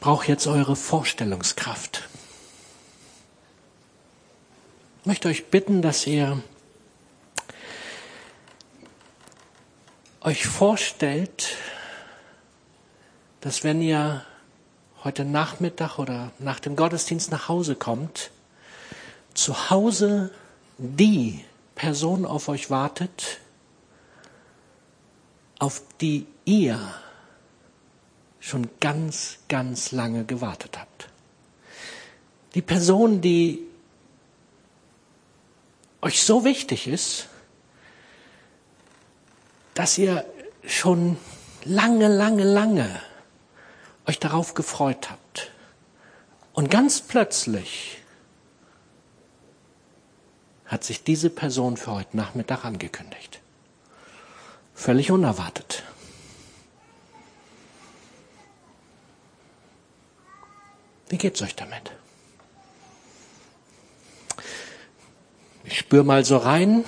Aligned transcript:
Ich 0.00 0.02
brauche 0.02 0.28
jetzt 0.28 0.46
eure 0.46 0.76
Vorstellungskraft. 0.76 2.08
Ich 5.00 5.06
möchte 5.06 5.28
euch 5.28 5.48
bitten, 5.48 5.82
dass 5.82 6.06
ihr 6.06 6.42
euch 10.22 10.46
vorstellt, 10.46 11.54
dass 13.42 13.62
wenn 13.62 13.82
ihr 13.82 14.24
heute 15.04 15.26
Nachmittag 15.26 15.98
oder 15.98 16.30
nach 16.38 16.60
dem 16.60 16.76
Gottesdienst 16.76 17.30
nach 17.30 17.48
Hause 17.48 17.74
kommt, 17.74 18.30
zu 19.34 19.68
Hause 19.68 20.30
die 20.78 21.44
Person 21.74 22.24
auf 22.24 22.48
euch 22.48 22.70
wartet, 22.70 23.38
auf 25.58 25.82
die 26.00 26.26
ihr 26.46 26.80
schon 28.40 28.68
ganz, 28.80 29.38
ganz 29.48 29.92
lange 29.92 30.24
gewartet 30.24 30.78
habt. 30.78 31.08
Die 32.54 32.62
Person, 32.62 33.20
die 33.20 33.60
euch 36.00 36.22
so 36.22 36.44
wichtig 36.44 36.88
ist, 36.88 37.28
dass 39.74 39.98
ihr 39.98 40.24
schon 40.66 41.16
lange, 41.64 42.08
lange, 42.08 42.44
lange 42.44 43.00
euch 44.06 44.18
darauf 44.18 44.54
gefreut 44.54 45.10
habt. 45.10 45.52
Und 46.52 46.70
ganz 46.70 47.00
plötzlich 47.02 47.98
hat 50.66 50.84
sich 50.84 51.04
diese 51.04 51.30
Person 51.30 51.76
für 51.76 51.92
heute 51.92 52.16
Nachmittag 52.16 52.64
angekündigt. 52.64 53.40
Völlig 54.74 55.10
unerwartet. 55.10 55.82
Wie 61.10 61.18
geht's 61.18 61.42
euch 61.42 61.56
damit? 61.56 61.90
Ich 65.64 65.76
spüre 65.78 66.04
mal 66.04 66.24
so 66.24 66.36
rein, 66.36 66.84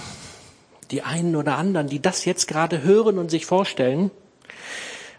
die 0.92 1.02
einen 1.02 1.34
oder 1.34 1.58
anderen, 1.58 1.88
die 1.88 2.00
das 2.00 2.24
jetzt 2.24 2.46
gerade 2.46 2.82
hören 2.82 3.18
und 3.18 3.30
sich 3.30 3.46
vorstellen, 3.46 4.12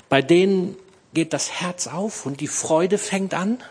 bei 0.07 0.21
denen 0.21 0.77
geht 1.13 1.33
das 1.33 1.51
Herz 1.51 1.87
auf 1.87 2.25
und 2.25 2.39
die 2.39 2.47
Freude 2.47 2.97
fängt 2.97 3.33
an. 3.33 3.61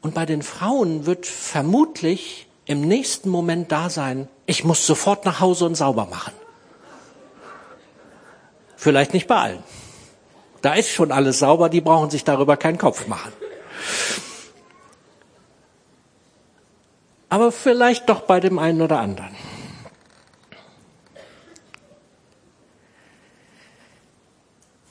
Und 0.00 0.14
bei 0.14 0.24
den 0.24 0.42
Frauen 0.42 1.04
wird 1.04 1.26
vermutlich 1.26 2.46
im 2.64 2.80
nächsten 2.80 3.28
Moment 3.28 3.70
da 3.70 3.90
sein, 3.90 4.28
ich 4.46 4.64
muss 4.64 4.86
sofort 4.86 5.26
nach 5.26 5.40
Hause 5.40 5.66
und 5.66 5.74
sauber 5.74 6.06
machen. 6.06 6.32
Vielleicht 8.76 9.12
nicht 9.12 9.26
bei 9.26 9.36
allen. 9.36 9.62
Da 10.62 10.74
ist 10.74 10.90
schon 10.90 11.12
alles 11.12 11.40
sauber, 11.40 11.68
die 11.68 11.80
brauchen 11.80 12.08
sich 12.08 12.24
darüber 12.24 12.56
keinen 12.56 12.78
Kopf 12.78 13.08
machen. 13.08 13.32
Aber 17.28 17.52
vielleicht 17.52 18.08
doch 18.08 18.22
bei 18.22 18.40
dem 18.40 18.58
einen 18.58 18.80
oder 18.82 19.00
anderen. 19.00 19.34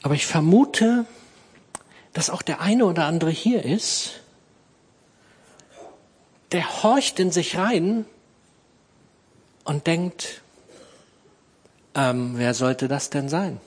Aber 0.03 0.13
ich 0.13 0.28
vermute, 0.28 1.06
dass 2.13 2.30
auch 2.30 2.44
der 2.44 2.61
eine 2.61 2.86
oder 2.86 3.06
andere 3.06 3.31
hier 3.31 3.66
ist, 3.66 4.22
der 6.52 6.83
horcht 6.83 7.19
in 7.19 7.31
sich 7.31 7.58
rein 7.58 8.06
und 9.63 9.88
denkt, 9.88 10.41
ähm, 11.95 12.33
wer 12.36 12.53
sollte 12.53 12.88
das 12.88 13.09
denn 13.09 13.30
sein? 13.30 13.59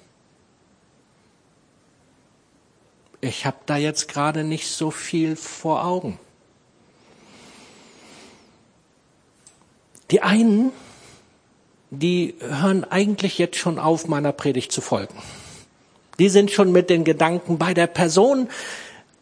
Ich 3.20 3.46
habe 3.46 3.56
da 3.66 3.76
jetzt 3.76 4.08
gerade 4.08 4.44
nicht 4.44 4.68
so 4.68 4.90
viel 4.90 5.34
vor 5.34 5.84
Augen. 5.84 6.18
Die 10.10 10.22
einen, 10.22 10.72
die 11.90 12.34
hören 12.40 12.84
eigentlich 12.84 13.38
jetzt 13.38 13.56
schon 13.56 13.78
auf, 13.78 14.06
meiner 14.06 14.32
Predigt 14.32 14.72
zu 14.72 14.80
folgen. 14.80 15.14
Die 16.18 16.28
sind 16.28 16.50
schon 16.50 16.72
mit 16.72 16.90
den 16.90 17.04
Gedanken 17.04 17.58
bei 17.58 17.74
der 17.74 17.86
Person 17.86 18.48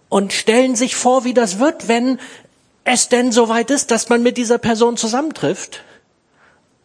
und 0.09 0.33
stellen 0.33 0.77
sich 0.77 0.95
vor, 0.95 1.25
wie 1.25 1.35
das 1.35 1.59
wird, 1.59 1.89
wenn 1.89 2.21
es 2.85 3.09
denn 3.09 3.33
soweit 3.33 3.71
ist, 3.71 3.91
dass 3.91 4.09
man 4.09 4.23
mit 4.23 4.37
dieser 4.37 4.59
Person 4.59 4.97
zusammentrifft. 4.97 5.83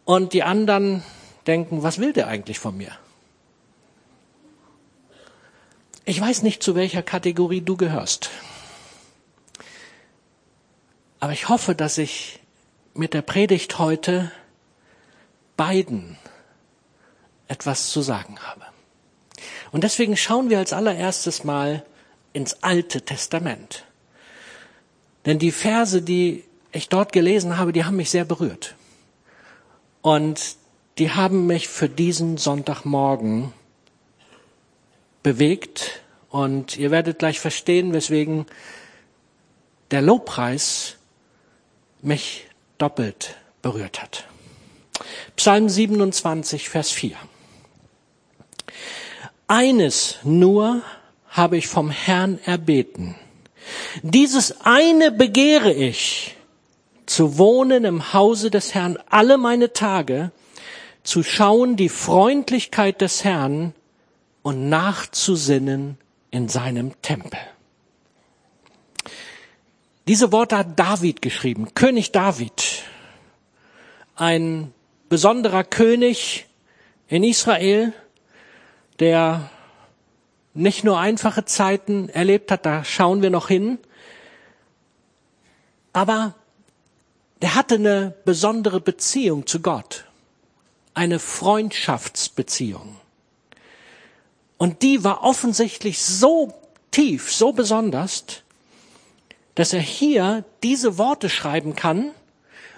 Und 0.04 0.32
die 0.32 0.42
anderen 0.42 1.04
denken, 1.46 1.82
was 1.82 1.98
will 1.98 2.12
der 2.12 2.26
eigentlich 2.26 2.58
von 2.58 2.76
mir? 2.76 2.90
Ich 6.04 6.20
weiß 6.20 6.42
nicht, 6.42 6.62
zu 6.62 6.74
welcher 6.74 7.02
Kategorie 7.02 7.60
du 7.60 7.76
gehörst. 7.76 8.30
Aber 11.20 11.32
ich 11.32 11.48
hoffe, 11.48 11.76
dass 11.76 11.98
ich 11.98 12.40
mit 12.94 13.14
der 13.14 13.22
Predigt 13.22 13.78
heute 13.78 14.32
beiden 15.56 16.18
etwas 17.46 17.90
zu 17.90 18.02
sagen 18.02 18.40
habe. 18.40 18.64
Und 19.70 19.84
deswegen 19.84 20.16
schauen 20.16 20.50
wir 20.50 20.58
als 20.58 20.72
allererstes 20.72 21.44
mal 21.44 21.84
ins 22.32 22.62
Alte 22.62 23.02
Testament. 23.02 23.84
Denn 25.24 25.38
die 25.38 25.52
Verse, 25.52 26.02
die 26.02 26.44
ich 26.72 26.88
dort 26.88 27.12
gelesen 27.12 27.58
habe, 27.58 27.72
die 27.72 27.84
haben 27.84 27.96
mich 27.96 28.10
sehr 28.10 28.24
berührt. 28.24 28.74
Und 30.00 30.56
die 30.98 31.12
haben 31.12 31.46
mich 31.46 31.68
für 31.68 31.88
diesen 31.88 32.38
Sonntagmorgen 32.38 33.52
bewegt. 35.22 36.02
Und 36.30 36.76
ihr 36.76 36.90
werdet 36.90 37.18
gleich 37.18 37.40
verstehen, 37.40 37.92
weswegen 37.92 38.46
der 39.90 40.02
Lobpreis 40.02 40.96
mich 42.00 42.46
doppelt 42.78 43.36
berührt 43.60 44.02
hat. 44.02 44.24
Psalm 45.36 45.68
27, 45.68 46.68
Vers 46.68 46.90
4. 46.90 47.16
Eines 49.46 50.18
nur 50.24 50.82
habe 51.28 51.56
ich 51.56 51.66
vom 51.66 51.90
Herrn 51.90 52.38
erbeten. 52.44 53.14
Dieses 54.02 54.60
eine 54.62 55.12
begehre 55.12 55.72
ich, 55.72 56.36
zu 57.06 57.36
wohnen 57.36 57.84
im 57.84 58.12
Hause 58.12 58.50
des 58.50 58.74
Herrn 58.74 58.98
alle 59.10 59.36
meine 59.38 59.72
Tage, 59.72 60.30
zu 61.04 61.22
schauen 61.22 61.76
die 61.76 61.88
Freundlichkeit 61.88 63.00
des 63.00 63.24
Herrn 63.24 63.74
und 64.42 64.68
nachzusinnen 64.68 65.98
in 66.30 66.48
seinem 66.48 67.00
Tempel. 67.02 67.38
Diese 70.08 70.32
Worte 70.32 70.58
hat 70.58 70.78
David 70.78 71.22
geschrieben, 71.22 71.74
König 71.74 72.10
David, 72.10 72.82
ein 74.16 74.74
besonderer 75.08 75.62
König 75.62 76.46
in 77.08 77.22
Israel, 77.22 77.92
der 78.98 79.50
nicht 80.54 80.84
nur 80.84 80.98
einfache 80.98 81.44
Zeiten 81.44 82.08
erlebt 82.08 82.50
hat, 82.50 82.66
da 82.66 82.84
schauen 82.84 83.22
wir 83.22 83.30
noch 83.30 83.48
hin, 83.48 83.78
aber 85.92 86.34
der 87.42 87.54
hatte 87.54 87.76
eine 87.76 88.14
besondere 88.24 88.80
Beziehung 88.80 89.46
zu 89.46 89.60
Gott, 89.60 90.04
eine 90.94 91.18
Freundschaftsbeziehung. 91.18 92.96
Und 94.62 94.82
die 94.82 95.02
war 95.02 95.24
offensichtlich 95.24 96.00
so 96.00 96.54
tief, 96.92 97.32
so 97.32 97.50
besonders, 97.50 98.22
dass 99.56 99.72
er 99.72 99.80
hier 99.80 100.44
diese 100.62 100.98
Worte 100.98 101.28
schreiben 101.28 101.74
kann. 101.74 102.12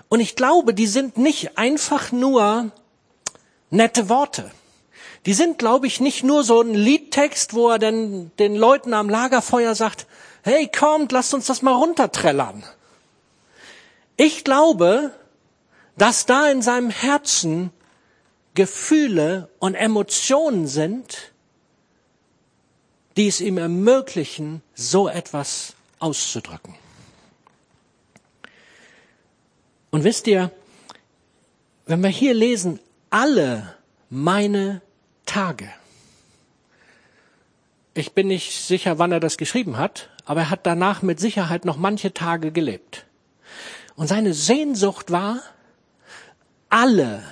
Und 0.09 0.21
ich 0.21 0.34
glaube, 0.34 0.73
die 0.73 0.87
sind 0.87 1.19
nicht 1.19 1.59
einfach 1.59 2.11
nur 2.11 2.73
nette 3.69 4.09
Worte. 4.09 4.50
Die 5.27 5.34
sind, 5.34 5.59
glaube 5.59 5.87
ich, 5.87 6.00
nicht 6.00 6.25
nur 6.25 6.43
so 6.43 6.62
ein 6.62 6.73
Liedtext, 6.73 7.53
wo 7.53 7.69
er 7.69 7.78
dann 7.78 8.31
den 8.39 8.56
Leuten 8.56 8.94
am 8.94 9.11
Lagerfeuer 9.11 9.75
sagt, 9.75 10.06
hey, 10.43 10.71
kommt, 10.75 11.12
lasst 11.12 11.34
uns 11.34 11.49
das 11.49 11.61
mal 11.61 11.75
runterträllern. 11.75 12.64
Ich 14.17 14.43
glaube, 14.43 15.11
dass 15.99 16.25
da 16.25 16.49
in 16.49 16.62
seinem 16.62 16.88
Herzen 16.88 17.73
Gefühle 18.55 19.50
und 19.58 19.75
Emotionen 19.75 20.67
sind, 20.67 21.33
die 23.16 23.28
es 23.28 23.40
ihm 23.40 23.58
ermöglichen, 23.58 24.62
so 24.75 25.08
etwas 25.08 25.75
auszudrücken. 25.99 26.75
Und 29.90 30.02
wisst 30.02 30.26
ihr, 30.26 30.50
wenn 31.87 32.02
wir 32.02 32.11
hier 32.11 32.34
lesen, 32.34 32.81
alle 33.11 33.75
meine 34.11 34.81
Tage. 35.26 35.70
Ich 37.94 38.12
bin 38.12 38.26
nicht 38.26 38.66
sicher, 38.66 38.99
wann 38.99 39.12
er 39.12 39.20
das 39.20 39.37
geschrieben 39.37 39.78
hat, 39.78 40.10
aber 40.25 40.40
er 40.40 40.50
hat 40.50 40.67
danach 40.67 41.02
mit 41.02 41.20
Sicherheit 41.20 41.64
noch 41.64 41.76
manche 41.76 42.12
Tage 42.12 42.50
gelebt. 42.50 43.06
Und 43.94 44.08
seine 44.08 44.34
Sehnsucht 44.34 45.12
war, 45.12 45.40
alle 46.69 47.22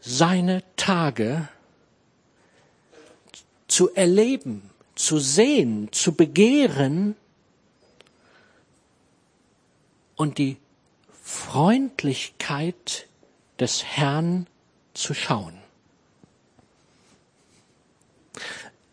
seine 0.00 0.62
Tage 0.76 1.48
zu 3.66 3.94
erleben, 3.94 4.70
zu 4.94 5.18
sehen, 5.18 5.88
zu 5.92 6.14
begehren 6.14 7.16
und 10.16 10.38
die 10.38 10.56
Freundlichkeit 11.22 13.06
des 13.58 13.84
Herrn 13.84 14.46
zu 14.94 15.14
schauen. 15.14 15.58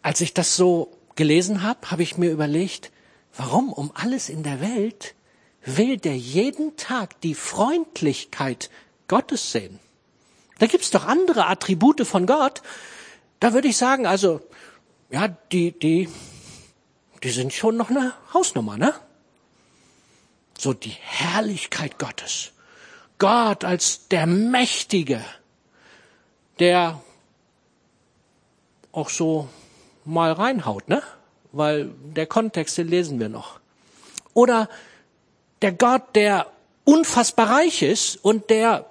Als 0.01 0.21
ich 0.21 0.33
das 0.33 0.55
so 0.55 0.91
gelesen 1.15 1.61
habe, 1.61 1.91
habe 1.91 2.03
ich 2.03 2.17
mir 2.17 2.31
überlegt, 2.31 2.91
warum 3.35 3.71
um 3.71 3.91
alles 3.93 4.29
in 4.29 4.43
der 4.43 4.61
Welt 4.61 5.13
will 5.63 5.97
der 5.97 6.17
jeden 6.17 6.75
Tag 6.77 7.21
die 7.21 7.35
Freundlichkeit 7.35 8.69
Gottes 9.07 9.51
sehen? 9.51 9.79
Da 10.57 10.67
gibt's 10.67 10.91
doch 10.91 11.05
andere 11.05 11.47
Attribute 11.47 12.05
von 12.05 12.25
Gott. 12.25 12.61
Da 13.39 13.53
würde 13.53 13.67
ich 13.67 13.77
sagen, 13.77 14.05
also, 14.05 14.41
ja, 15.11 15.27
die, 15.27 15.77
die, 15.77 16.09
die 17.21 17.29
sind 17.29 17.53
schon 17.53 17.77
noch 17.77 17.89
eine 17.89 18.13
Hausnummer, 18.33 18.77
ne? 18.77 18.93
So 20.57 20.73
die 20.73 20.95
Herrlichkeit 21.01 21.99
Gottes. 21.99 22.51
Gott 23.19 23.63
als 23.63 24.07
der 24.07 24.25
Mächtige, 24.25 25.21
der 26.59 27.01
auch 28.91 29.09
so 29.09 29.49
mal 30.05 30.31
reinhaut, 30.31 30.87
ne? 30.87 31.03
Weil 31.51 31.91
der 32.15 32.25
Kontext, 32.25 32.77
den 32.77 32.87
lesen 32.87 33.19
wir 33.19 33.29
noch. 33.29 33.59
Oder 34.33 34.69
der 35.61 35.73
Gott, 35.73 36.15
der 36.15 36.47
unfassbar 36.85 37.49
reich 37.49 37.81
ist 37.81 38.15
und 38.23 38.49
der 38.49 38.85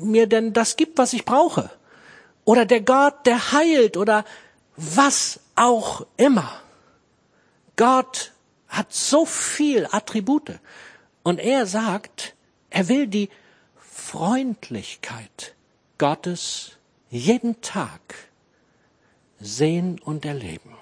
mir 0.00 0.26
denn 0.26 0.54
das 0.54 0.76
gibt, 0.76 0.96
was 0.96 1.12
ich 1.12 1.26
brauche. 1.26 1.70
Oder 2.44 2.64
der 2.64 2.80
Gott, 2.80 3.26
der 3.26 3.52
heilt 3.52 3.96
oder 3.96 4.24
was 4.76 5.40
auch 5.56 6.06
immer. 6.16 6.52
Gott 7.76 8.32
hat 8.68 8.92
so 8.92 9.24
viel 9.24 9.86
Attribute. 9.90 10.60
Und 11.22 11.40
er 11.40 11.66
sagt, 11.66 12.36
er 12.70 12.88
will 12.88 13.06
die 13.06 13.30
Freundlichkeit 13.76 15.54
Gottes 15.98 16.72
jeden 17.10 17.60
Tag 17.62 18.00
sehen 19.40 19.98
und 20.00 20.24
erleben. 20.24 20.76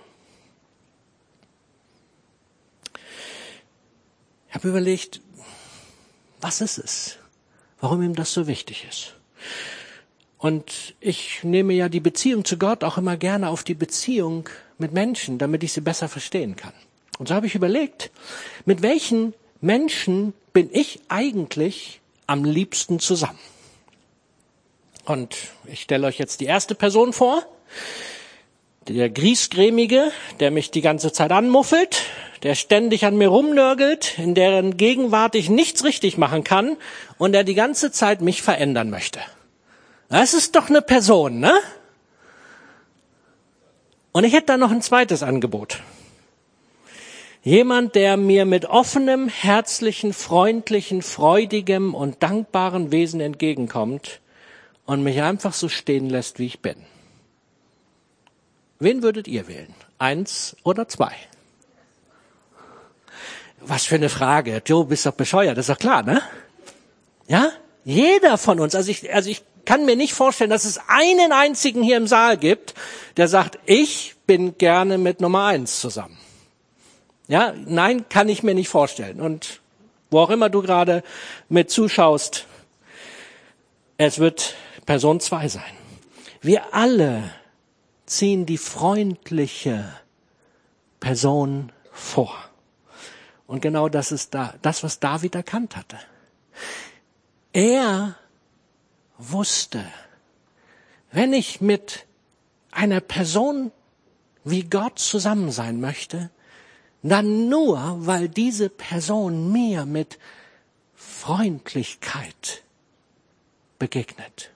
Ich 4.48 4.54
habe 4.54 4.68
überlegt, 4.68 5.20
was 6.40 6.60
ist 6.60 6.78
es? 6.78 7.18
Warum 7.80 8.02
ihm 8.02 8.14
das 8.14 8.32
so 8.32 8.46
wichtig 8.46 8.86
ist? 8.88 9.14
Und 10.38 10.94
ich 11.00 11.42
nehme 11.42 11.72
ja 11.72 11.88
die 11.88 12.00
Beziehung 12.00 12.44
zu 12.44 12.58
Gott 12.58 12.84
auch 12.84 12.98
immer 12.98 13.16
gerne 13.16 13.48
auf 13.48 13.64
die 13.64 13.74
Beziehung 13.74 14.48
mit 14.78 14.92
Menschen, 14.92 15.38
damit 15.38 15.62
ich 15.62 15.72
sie 15.72 15.80
besser 15.80 16.08
verstehen 16.08 16.56
kann. 16.56 16.72
Und 17.18 17.28
so 17.28 17.34
habe 17.34 17.46
ich 17.46 17.54
überlegt, 17.54 18.10
mit 18.64 18.82
welchen 18.82 19.34
Menschen 19.60 20.34
bin 20.52 20.68
ich 20.72 21.00
eigentlich 21.08 22.00
am 22.26 22.44
liebsten 22.44 22.98
zusammen? 22.98 23.38
Und 25.04 25.36
ich 25.66 25.82
stelle 25.82 26.06
euch 26.06 26.18
jetzt 26.18 26.40
die 26.40 26.46
erste 26.46 26.74
Person 26.74 27.12
vor. 27.12 27.44
Der 28.88 29.10
Griesgrämige, 29.10 30.12
der 30.40 30.50
mich 30.50 30.70
die 30.70 30.80
ganze 30.80 31.12
Zeit 31.12 31.32
anmuffelt, 31.32 32.02
der 32.42 32.54
ständig 32.54 33.06
an 33.06 33.16
mir 33.16 33.28
rumnörgelt, 33.28 34.18
in 34.18 34.34
deren 34.34 34.76
Gegenwart 34.76 35.34
ich 35.34 35.48
nichts 35.48 35.84
richtig 35.84 36.18
machen 36.18 36.44
kann 36.44 36.76
und 37.16 37.32
der 37.32 37.44
die 37.44 37.54
ganze 37.54 37.90
Zeit 37.90 38.20
mich 38.20 38.42
verändern 38.42 38.90
möchte. 38.90 39.20
Das 40.10 40.34
ist 40.34 40.54
doch 40.54 40.68
eine 40.68 40.82
Person, 40.82 41.38
ne? 41.40 41.52
Und 44.14 44.22
ich 44.22 44.32
hätte 44.32 44.46
da 44.46 44.56
noch 44.56 44.70
ein 44.70 44.80
zweites 44.80 45.24
Angebot. 45.24 45.82
Jemand, 47.42 47.96
der 47.96 48.16
mir 48.16 48.44
mit 48.44 48.64
offenem, 48.64 49.28
herzlichen, 49.28 50.12
freundlichen, 50.12 51.02
freudigem 51.02 51.96
und 51.96 52.22
dankbaren 52.22 52.92
Wesen 52.92 53.20
entgegenkommt 53.20 54.20
und 54.86 55.02
mich 55.02 55.20
einfach 55.20 55.52
so 55.52 55.68
stehen 55.68 56.08
lässt, 56.08 56.38
wie 56.38 56.46
ich 56.46 56.60
bin. 56.60 56.76
Wen 58.78 59.02
würdet 59.02 59.26
ihr 59.26 59.48
wählen? 59.48 59.74
Eins 59.98 60.56
oder 60.62 60.86
zwei? 60.86 61.12
Was 63.62 63.84
für 63.84 63.96
eine 63.96 64.10
Frage. 64.10 64.62
Joe, 64.64 64.84
bist 64.84 65.06
doch 65.06 65.14
bescheuert, 65.14 65.58
das 65.58 65.68
ist 65.68 65.74
doch 65.74 65.80
klar, 65.80 66.04
ne? 66.04 66.22
Ja? 67.26 67.50
Jeder 67.84 68.38
von 68.38 68.60
uns, 68.60 68.76
also 68.76 68.92
ich, 68.92 69.12
also 69.12 69.28
ich 69.28 69.42
kann 69.64 69.84
mir 69.84 69.96
nicht 69.96 70.14
vorstellen, 70.14 70.50
dass 70.50 70.64
es 70.64 70.80
einen 70.88 71.32
einzigen 71.32 71.82
hier 71.82 71.96
im 71.96 72.06
Saal 72.06 72.36
gibt, 72.36 72.74
der 73.16 73.28
sagt, 73.28 73.58
ich 73.66 74.14
bin 74.26 74.58
gerne 74.58 74.98
mit 74.98 75.20
Nummer 75.20 75.46
eins 75.46 75.80
zusammen. 75.80 76.18
Ja, 77.28 77.54
nein, 77.66 78.08
kann 78.08 78.28
ich 78.28 78.42
mir 78.42 78.54
nicht 78.54 78.68
vorstellen. 78.68 79.20
Und 79.20 79.60
wo 80.10 80.20
auch 80.20 80.30
immer 80.30 80.50
du 80.50 80.62
gerade 80.62 81.02
mit 81.48 81.70
zuschaust, 81.70 82.46
es 83.96 84.18
wird 84.18 84.54
Person 84.86 85.20
zwei 85.20 85.48
sein. 85.48 85.62
Wir 86.40 86.74
alle 86.74 87.30
ziehen 88.06 88.44
die 88.44 88.58
freundliche 88.58 89.84
Person 91.00 91.72
vor. 91.90 92.34
Und 93.46 93.60
genau 93.60 93.88
das 93.88 94.12
ist 94.12 94.34
da, 94.34 94.54
das, 94.62 94.82
was 94.82 95.00
David 95.00 95.34
erkannt 95.34 95.76
hatte. 95.76 95.98
Er 97.52 98.16
wusste, 99.30 99.84
wenn 101.12 101.32
ich 101.32 101.60
mit 101.60 102.06
einer 102.70 103.00
Person 103.00 103.70
wie 104.44 104.64
Gott 104.64 104.98
zusammen 104.98 105.50
sein 105.50 105.80
möchte, 105.80 106.30
dann 107.02 107.48
nur, 107.48 108.06
weil 108.06 108.28
diese 108.28 108.68
Person 108.68 109.52
mir 109.52 109.84
mit 109.84 110.18
Freundlichkeit 110.94 112.62
begegnet. 113.78 114.50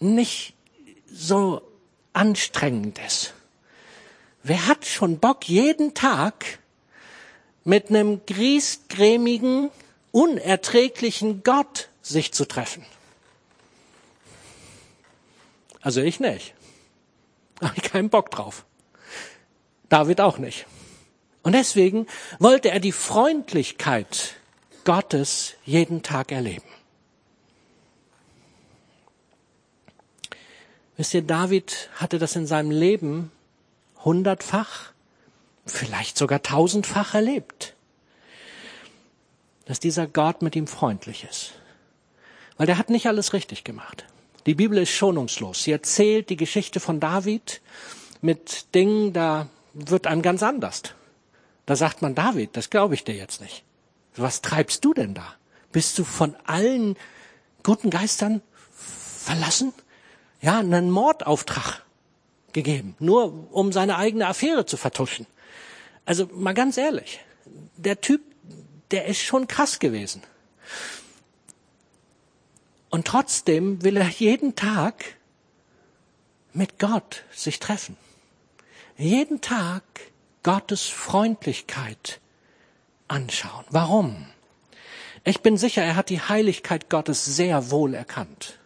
Nicht 0.00 0.54
so 1.10 1.62
anstrengend 2.12 2.98
ist. 3.06 3.34
Wer 4.42 4.66
hat 4.66 4.86
schon 4.86 5.18
Bock, 5.18 5.48
jeden 5.48 5.94
Tag 5.94 6.58
mit 7.64 7.90
einem 7.90 8.24
griesgrämigen, 8.26 9.70
unerträglichen 10.12 11.42
Gott 11.42 11.88
sich 12.08 12.32
zu 12.32 12.46
treffen? 12.46 12.84
Also 15.80 16.00
ich 16.00 16.20
nicht. 16.20 16.54
Habe 17.62 17.74
ich 17.76 17.82
keinen 17.82 18.10
Bock 18.10 18.30
drauf. 18.30 18.64
David 19.88 20.20
auch 20.20 20.38
nicht. 20.38 20.66
Und 21.42 21.52
deswegen 21.52 22.06
wollte 22.38 22.70
er 22.70 22.80
die 22.80 22.92
Freundlichkeit 22.92 24.34
Gottes 24.84 25.54
jeden 25.64 26.02
Tag 26.02 26.32
erleben. 26.32 26.66
Wisst 30.96 31.14
ihr, 31.14 31.22
David 31.22 31.90
hatte 31.96 32.18
das 32.18 32.36
in 32.36 32.46
seinem 32.46 32.70
Leben 32.70 33.30
hundertfach, 34.04 34.92
vielleicht 35.66 36.16
sogar 36.16 36.42
tausendfach 36.42 37.14
erlebt, 37.14 37.74
dass 39.66 39.78
dieser 39.78 40.06
Gott 40.06 40.42
mit 40.42 40.56
ihm 40.56 40.66
freundlich 40.66 41.24
ist. 41.24 41.52
Weil 42.56 42.66
der 42.66 42.78
hat 42.78 42.90
nicht 42.90 43.06
alles 43.06 43.32
richtig 43.32 43.64
gemacht. 43.64 44.04
Die 44.46 44.54
Bibel 44.54 44.78
ist 44.78 44.90
schonungslos. 44.90 45.64
Sie 45.64 45.72
erzählt 45.72 46.30
die 46.30 46.36
Geschichte 46.36 46.80
von 46.80 47.00
David 47.00 47.60
mit 48.22 48.74
Dingen, 48.74 49.12
da 49.12 49.48
wird 49.74 50.06
einem 50.06 50.22
ganz 50.22 50.42
anders. 50.42 50.82
Da 51.66 51.76
sagt 51.76 52.00
man, 52.00 52.14
David, 52.14 52.56
das 52.56 52.70
glaube 52.70 52.94
ich 52.94 53.04
dir 53.04 53.14
jetzt 53.14 53.40
nicht. 53.40 53.64
Was 54.14 54.40
treibst 54.40 54.84
du 54.84 54.94
denn 54.94 55.14
da? 55.14 55.34
Bist 55.72 55.98
du 55.98 56.04
von 56.04 56.36
allen 56.46 56.96
guten 57.62 57.90
Geistern 57.90 58.40
verlassen? 58.72 59.72
ja, 60.40 60.58
einen 60.58 60.90
Mordauftrag 60.90 61.82
gegeben, 62.52 62.94
nur 62.98 63.52
um 63.52 63.72
seine 63.72 63.96
eigene 63.96 64.26
Affäre 64.26 64.66
zu 64.66 64.76
vertuschen. 64.76 65.26
Also 66.04 66.28
mal 66.32 66.54
ganz 66.54 66.76
ehrlich, 66.76 67.20
der 67.76 68.00
Typ, 68.00 68.22
der 68.90 69.06
ist 69.06 69.20
schon 69.20 69.48
krass 69.48 69.78
gewesen. 69.78 70.22
Und 72.96 73.06
trotzdem 73.06 73.84
will 73.84 73.98
er 73.98 74.08
jeden 74.08 74.54
Tag 74.54 75.04
mit 76.54 76.78
Gott 76.78 77.24
sich 77.30 77.60
treffen. 77.60 77.94
Jeden 78.96 79.42
Tag 79.42 79.82
Gottes 80.42 80.86
Freundlichkeit 80.86 82.20
anschauen. 83.06 83.66
Warum? 83.68 84.28
Ich 85.24 85.42
bin 85.42 85.58
sicher, 85.58 85.82
er 85.82 85.94
hat 85.94 86.08
die 86.08 86.22
Heiligkeit 86.22 86.88
Gottes 86.88 87.22
sehr 87.26 87.70
wohl 87.70 87.92
erkannt. 87.92 88.58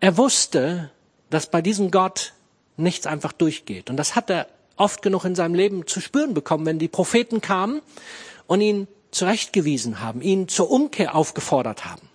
Er 0.00 0.16
wusste, 0.16 0.90
dass 1.28 1.50
bei 1.50 1.60
diesem 1.60 1.90
Gott 1.90 2.32
nichts 2.78 3.06
einfach 3.06 3.32
durchgeht. 3.32 3.90
Und 3.90 3.98
das 3.98 4.16
hat 4.16 4.30
er 4.30 4.46
oft 4.76 5.02
genug 5.02 5.26
in 5.26 5.34
seinem 5.34 5.54
Leben 5.54 5.86
zu 5.86 6.00
spüren 6.00 6.32
bekommen, 6.32 6.64
wenn 6.64 6.78
die 6.78 6.88
Propheten 6.88 7.42
kamen 7.42 7.82
und 8.46 8.62
ihn 8.62 8.88
zurechtgewiesen 9.10 10.00
haben, 10.00 10.22
ihn 10.22 10.48
zur 10.48 10.70
Umkehr 10.70 11.14
aufgefordert 11.14 11.84
haben. 11.84 12.08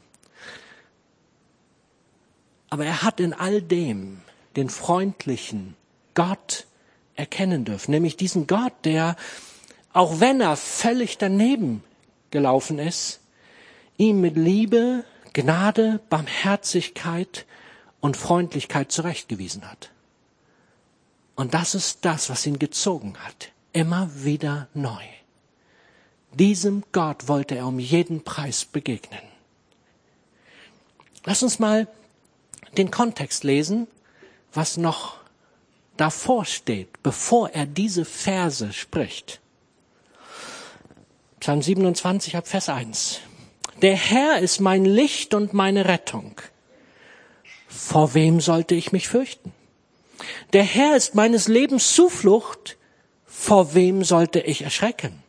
Aber 2.73 2.87
er 2.87 3.03
hat 3.03 3.19
in 3.19 3.33
all 3.33 3.61
dem 3.61 4.21
den 4.55 4.67
freundlichen 4.67 5.75
Gott 6.15 6.65
erkennen 7.13 7.65
dürfen, 7.65 7.91
nämlich 7.91 8.17
diesen 8.17 8.47
Gott, 8.47 8.73
der, 8.83 9.15
auch 9.93 10.19
wenn 10.19 10.41
er 10.41 10.55
völlig 10.55 11.19
daneben 11.19 11.83
gelaufen 12.31 12.79
ist, 12.79 13.19
ihm 13.97 14.21
mit 14.21 14.37
Liebe, 14.37 15.03
Gnade, 15.33 15.99
Barmherzigkeit 16.09 17.45
und 18.01 18.17
Freundlichkeit 18.17 18.91
zurechtgewiesen 18.91 19.69
hat. 19.69 19.91
Und 21.35 21.53
das 21.53 21.75
ist 21.75 22.03
das, 22.05 22.31
was 22.31 22.43
ihn 22.47 22.57
gezogen 22.57 23.17
hat. 23.23 23.51
Immer 23.73 24.09
wieder 24.15 24.67
neu. 24.73 25.03
Diesem 26.31 26.83
Gott 26.91 27.27
wollte 27.27 27.53
er 27.53 27.67
um 27.67 27.77
jeden 27.77 28.23
Preis 28.23 28.65
begegnen. 28.65 29.21
Lass 31.23 31.43
uns 31.43 31.59
mal 31.59 31.87
den 32.77 32.91
Kontext 32.91 33.43
lesen, 33.43 33.87
was 34.53 34.77
noch 34.77 35.17
davor 35.97 36.45
steht, 36.45 37.01
bevor 37.03 37.49
er 37.49 37.65
diese 37.65 38.05
Verse 38.05 38.73
spricht. 38.73 39.39
Psalm 41.39 41.61
27 41.61 42.37
ab 42.37 42.47
Vers 42.47 42.69
1. 42.69 43.19
Der 43.81 43.95
Herr 43.95 44.39
ist 44.39 44.61
mein 44.61 44.85
Licht 44.85 45.33
und 45.33 45.53
meine 45.53 45.85
Rettung. 45.85 46.35
Vor 47.67 48.13
wem 48.13 48.39
sollte 48.39 48.75
ich 48.75 48.91
mich 48.91 49.07
fürchten? 49.07 49.51
Der 50.53 50.63
Herr 50.63 50.95
ist 50.95 51.15
meines 51.15 51.47
Lebens 51.47 51.93
Zuflucht. 51.93 52.77
Vor 53.25 53.73
wem 53.73 54.03
sollte 54.03 54.39
ich 54.39 54.61
erschrecken? 54.61 55.21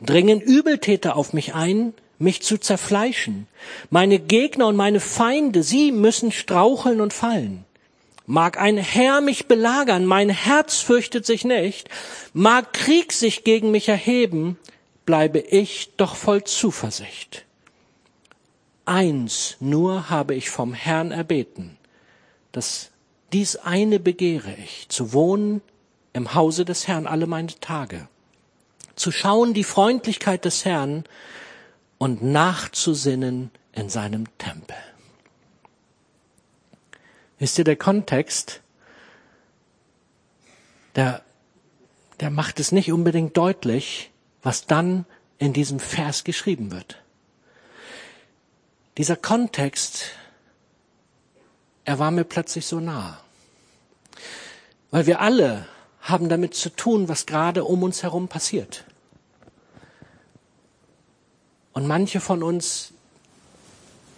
Dringen 0.00 0.40
Übeltäter 0.40 1.14
auf 1.16 1.32
mich 1.32 1.54
ein, 1.54 1.94
mich 2.22 2.42
zu 2.42 2.58
zerfleischen. 2.58 3.46
Meine 3.90 4.18
Gegner 4.18 4.68
und 4.68 4.76
meine 4.76 5.00
Feinde, 5.00 5.62
sie 5.62 5.92
müssen 5.92 6.32
straucheln 6.32 7.00
und 7.00 7.12
fallen. 7.12 7.64
Mag 8.26 8.58
ein 8.58 8.78
Herr 8.78 9.20
mich 9.20 9.46
belagern, 9.46 10.06
mein 10.06 10.30
Herz 10.30 10.78
fürchtet 10.78 11.26
sich 11.26 11.44
nicht. 11.44 11.88
Mag 12.32 12.72
Krieg 12.72 13.12
sich 13.12 13.44
gegen 13.44 13.70
mich 13.70 13.88
erheben, 13.88 14.58
bleibe 15.04 15.40
ich 15.40 15.90
doch 15.96 16.14
voll 16.14 16.44
Zuversicht. 16.44 17.44
Eins 18.84 19.56
nur 19.60 20.08
habe 20.08 20.34
ich 20.34 20.50
vom 20.50 20.74
Herrn 20.74 21.10
erbeten, 21.10 21.76
dass 22.52 22.90
dies 23.32 23.56
eine 23.56 23.98
begehre 23.98 24.54
ich, 24.64 24.88
zu 24.88 25.12
wohnen 25.12 25.60
im 26.12 26.34
Hause 26.34 26.64
des 26.64 26.88
Herrn 26.88 27.06
alle 27.06 27.26
meine 27.26 27.58
Tage, 27.60 28.08
zu 28.94 29.10
schauen 29.10 29.54
die 29.54 29.64
Freundlichkeit 29.64 30.44
des 30.44 30.64
Herrn 30.64 31.04
und 32.02 32.20
nachzusinnen 32.20 33.52
in 33.70 33.88
seinem 33.88 34.26
Tempel. 34.36 34.74
Wisst 37.38 37.58
ihr, 37.58 37.64
der 37.64 37.76
Kontext, 37.76 38.60
der, 40.96 41.22
der 42.18 42.30
macht 42.30 42.58
es 42.58 42.72
nicht 42.72 42.90
unbedingt 42.90 43.36
deutlich, 43.36 44.10
was 44.42 44.66
dann 44.66 45.06
in 45.38 45.52
diesem 45.52 45.78
Vers 45.78 46.24
geschrieben 46.24 46.72
wird. 46.72 47.00
Dieser 48.98 49.14
Kontext, 49.14 50.06
er 51.84 52.00
war 52.00 52.10
mir 52.10 52.24
plötzlich 52.24 52.66
so 52.66 52.80
nah. 52.80 53.20
Weil 54.90 55.06
wir 55.06 55.20
alle 55.20 55.68
haben 56.00 56.28
damit 56.28 56.54
zu 56.56 56.70
tun, 56.70 57.08
was 57.08 57.26
gerade 57.26 57.62
um 57.62 57.84
uns 57.84 58.02
herum 58.02 58.26
passiert. 58.26 58.86
Und 61.72 61.86
manche 61.86 62.20
von 62.20 62.42
uns, 62.42 62.92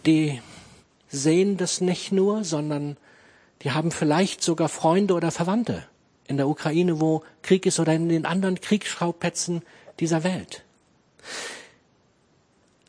die 0.07 0.41
sehen 1.09 1.57
das 1.57 1.81
nicht 1.81 2.13
nur, 2.13 2.45
sondern 2.45 2.97
die 3.63 3.73
haben 3.73 3.91
vielleicht 3.91 4.43
sogar 4.43 4.69
Freunde 4.69 5.15
oder 5.15 5.31
Verwandte 5.31 5.87
in 6.27 6.37
der 6.37 6.49
Ukraine, 6.49 7.01
wo 7.01 7.23
Krieg 7.43 7.67
ist 7.67 7.79
oder 7.79 7.95
in 7.95 8.09
den 8.09 8.27
anderen 8.27 8.61
Kriegsschauplätzen 8.61 9.63
dieser 10.01 10.25
Welt. 10.25 10.65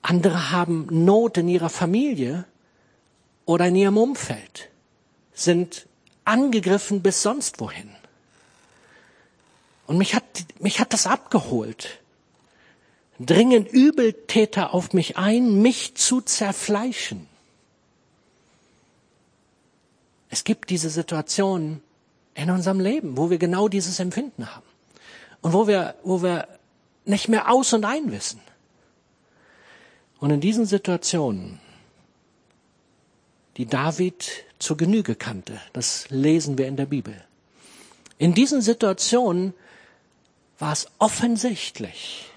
Andere 0.02 0.52
haben 0.52 0.88
Not 0.90 1.38
in 1.38 1.48
ihrer 1.48 1.70
Familie 1.70 2.46
oder 3.46 3.68
in 3.68 3.76
ihrem 3.76 3.98
Umfeld, 3.98 4.70
sind 5.34 5.88
angegriffen 6.26 7.02
bis 7.02 7.22
sonst 7.22 7.60
wohin. 7.60 7.90
Und 9.88 9.98
mich 9.98 10.16
hat, 10.16 10.24
mich 10.60 10.80
hat 10.80 10.94
das 10.94 11.06
abgeholt. 11.06 12.00
Dringen 13.20 13.66
Übeltäter 13.66 14.74
auf 14.74 14.94
mich 14.94 15.18
ein, 15.18 15.62
mich 15.62 15.96
zu 15.96 16.22
zerfleischen. 16.22 17.28
Es 20.30 20.44
gibt 20.44 20.70
diese 20.70 20.90
Situationen 20.90 21.82
in 22.34 22.50
unserem 22.50 22.82
Leben, 22.82 23.16
wo 23.16 23.30
wir 23.30 23.38
genau 23.38 23.70
dieses 23.70 24.00
Empfinden 24.00 24.54
haben. 24.54 24.66
Und 25.42 25.54
wo 25.54 25.68
wir, 25.68 25.96
wo 26.04 26.22
wir 26.22 26.48
nicht 27.06 27.30
mehr 27.30 27.50
aus 27.50 27.72
und 27.72 27.86
ein 27.86 28.12
wissen. 28.12 28.42
Und 30.20 30.32
in 30.32 30.42
diesen 30.42 30.66
Situationen, 30.66 31.60
die 33.58 33.66
David 33.66 34.44
zur 34.60 34.76
Genüge 34.76 35.16
kannte, 35.16 35.62
das 35.72 36.10
lesen 36.10 36.58
wir 36.58 36.68
in 36.68 36.76
der 36.76 36.88
Bibel. 36.88 37.16
In 38.18 38.34
diesen 38.34 38.62
Situationen 38.62 39.54
war 40.58 40.74
es 40.74 40.88
offensichtlich, 41.00 42.30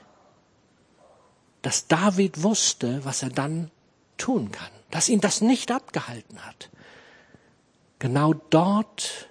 dass 1.69 1.87
David 1.87 2.43
wusste, 2.43 3.05
was 3.05 3.23
er 3.23 3.29
dann 3.29 3.71
tun 4.17 4.51
kann, 4.51 4.71
dass 4.91 5.11
ihn 5.11 5.21
das 5.21 5.43
nicht 5.43 5.71
abgehalten 5.71 6.47
hat. 6.47 6.71
Genau 7.99 8.33
dort 8.33 9.29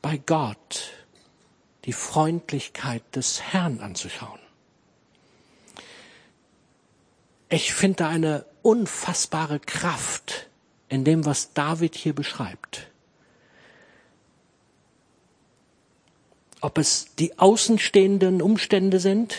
bei 0.00 0.16
Gott 0.16 0.90
die 1.84 1.92
Freundlichkeit 1.92 3.04
des 3.14 3.40
Herrn 3.40 3.78
anzuschauen. 3.78 4.40
Ich 7.50 7.72
finde 7.72 7.98
da 7.98 8.08
eine 8.08 8.44
unfassbare 8.62 9.60
Kraft 9.60 10.50
in 10.88 11.04
dem, 11.04 11.24
was 11.24 11.52
David 11.52 11.94
hier 11.94 12.16
beschreibt. 12.16 12.88
Ob 16.60 16.78
es 16.78 17.14
die 17.20 17.38
außenstehenden 17.38 18.42
Umstände 18.42 18.98
sind, 18.98 19.36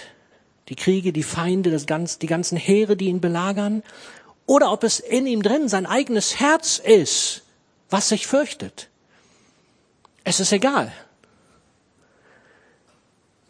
die 0.73 0.83
Kriege, 0.83 1.13
die 1.13 1.21
Feinde, 1.21 1.69
das 1.69 1.85
ganz, 1.85 2.17
die 2.17 2.25
ganzen 2.25 2.57
Heere, 2.57 2.97
die 2.97 3.05
ihn 3.05 3.21
belagern, 3.21 3.83
oder 4.47 4.71
ob 4.71 4.83
es 4.83 4.99
in 4.99 5.27
ihm 5.27 5.43
drin 5.43 5.69
sein 5.69 5.85
eigenes 5.85 6.39
Herz 6.39 6.79
ist, 6.79 7.43
was 7.91 8.09
sich 8.09 8.25
fürchtet. 8.25 8.89
Es 10.23 10.39
ist 10.39 10.51
egal. 10.51 10.91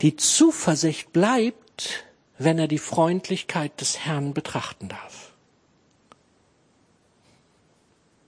Die 0.02 0.18
Zuversicht 0.18 1.14
bleibt, 1.14 2.04
wenn 2.38 2.60
er 2.60 2.68
die 2.68 2.78
Freundlichkeit 2.78 3.80
des 3.80 4.00
Herrn 4.00 4.34
betrachten 4.34 4.90
darf. 4.90 5.32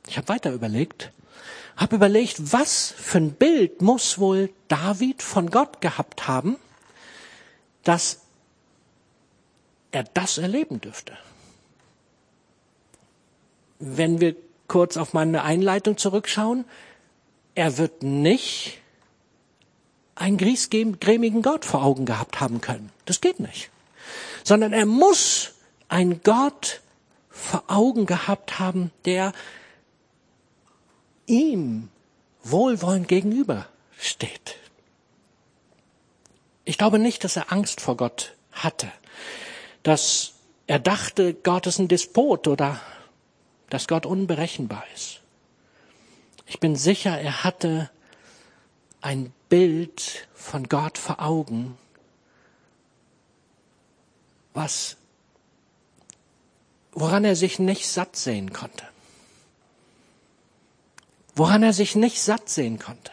Ich 0.07 0.15
habe 0.15 0.29
weiter 0.29 0.53
überlegt, 0.53 1.11
habe 1.75 1.97
überlegt, 1.97 2.53
was 2.53 2.93
für 2.95 3.17
ein 3.17 3.33
Bild 3.33 3.81
muss 3.81 4.19
wohl 4.19 4.53
David 4.69 5.21
von 5.21 5.49
Gott 5.49 5.81
gehabt 5.81 6.29
haben, 6.29 6.55
dass 7.83 8.24
er 9.95 10.03
das 10.03 10.37
erleben 10.37 10.81
dürfte. 10.81 11.17
Wenn 13.79 14.19
wir 14.19 14.35
kurz 14.67 14.97
auf 14.97 15.13
meine 15.13 15.43
Einleitung 15.43 15.97
zurückschauen, 15.97 16.65
er 17.55 17.77
wird 17.77 18.03
nicht 18.03 18.79
einen 20.15 20.37
griesgrämigen 20.37 21.41
Gott 21.41 21.65
vor 21.65 21.83
Augen 21.83 22.05
gehabt 22.05 22.41
haben 22.41 22.61
können. 22.61 22.91
Das 23.05 23.21
geht 23.21 23.39
nicht. 23.39 23.69
Sondern 24.43 24.73
er 24.73 24.85
muss 24.85 25.53
einen 25.87 26.21
Gott 26.23 26.81
vor 27.29 27.63
Augen 27.67 28.05
gehabt 28.05 28.59
haben, 28.59 28.91
der 29.05 29.33
ihm 31.25 31.89
wohlwollend 32.43 33.07
gegenüber 33.07 33.67
steht. 33.97 34.57
Ich 36.65 36.77
glaube 36.77 36.99
nicht, 36.99 37.23
dass 37.23 37.35
er 37.35 37.51
Angst 37.51 37.79
vor 37.81 37.97
Gott 37.97 38.35
hatte, 38.51 38.91
dass 39.85 40.33
er 40.65 40.79
dachte, 40.79 41.35
Gott 41.35 41.67
ist 41.67 41.77
ein 41.77 41.87
Despot 41.87 42.47
oder 42.47 42.81
dass 43.69 43.87
Gott 43.87 44.07
unberechenbar 44.07 44.83
ist. 44.95 45.21
Ich 46.47 46.59
bin 46.59 46.75
sicher, 46.75 47.19
er 47.19 47.43
hatte 47.43 47.91
ein 49.01 49.31
Bild 49.47 50.27
von 50.33 50.67
Gott 50.69 50.97
vor 50.97 51.21
Augen, 51.21 51.77
was, 54.55 54.97
woran 56.91 57.23
er 57.23 57.35
sich 57.35 57.59
nicht 57.59 57.87
satt 57.87 58.15
sehen 58.15 58.53
konnte. 58.53 58.85
Woran 61.35 61.61
er 61.61 61.73
sich 61.73 61.95
nicht 61.95 62.23
satt 62.23 62.49
sehen 62.49 62.79
konnte. 62.79 63.11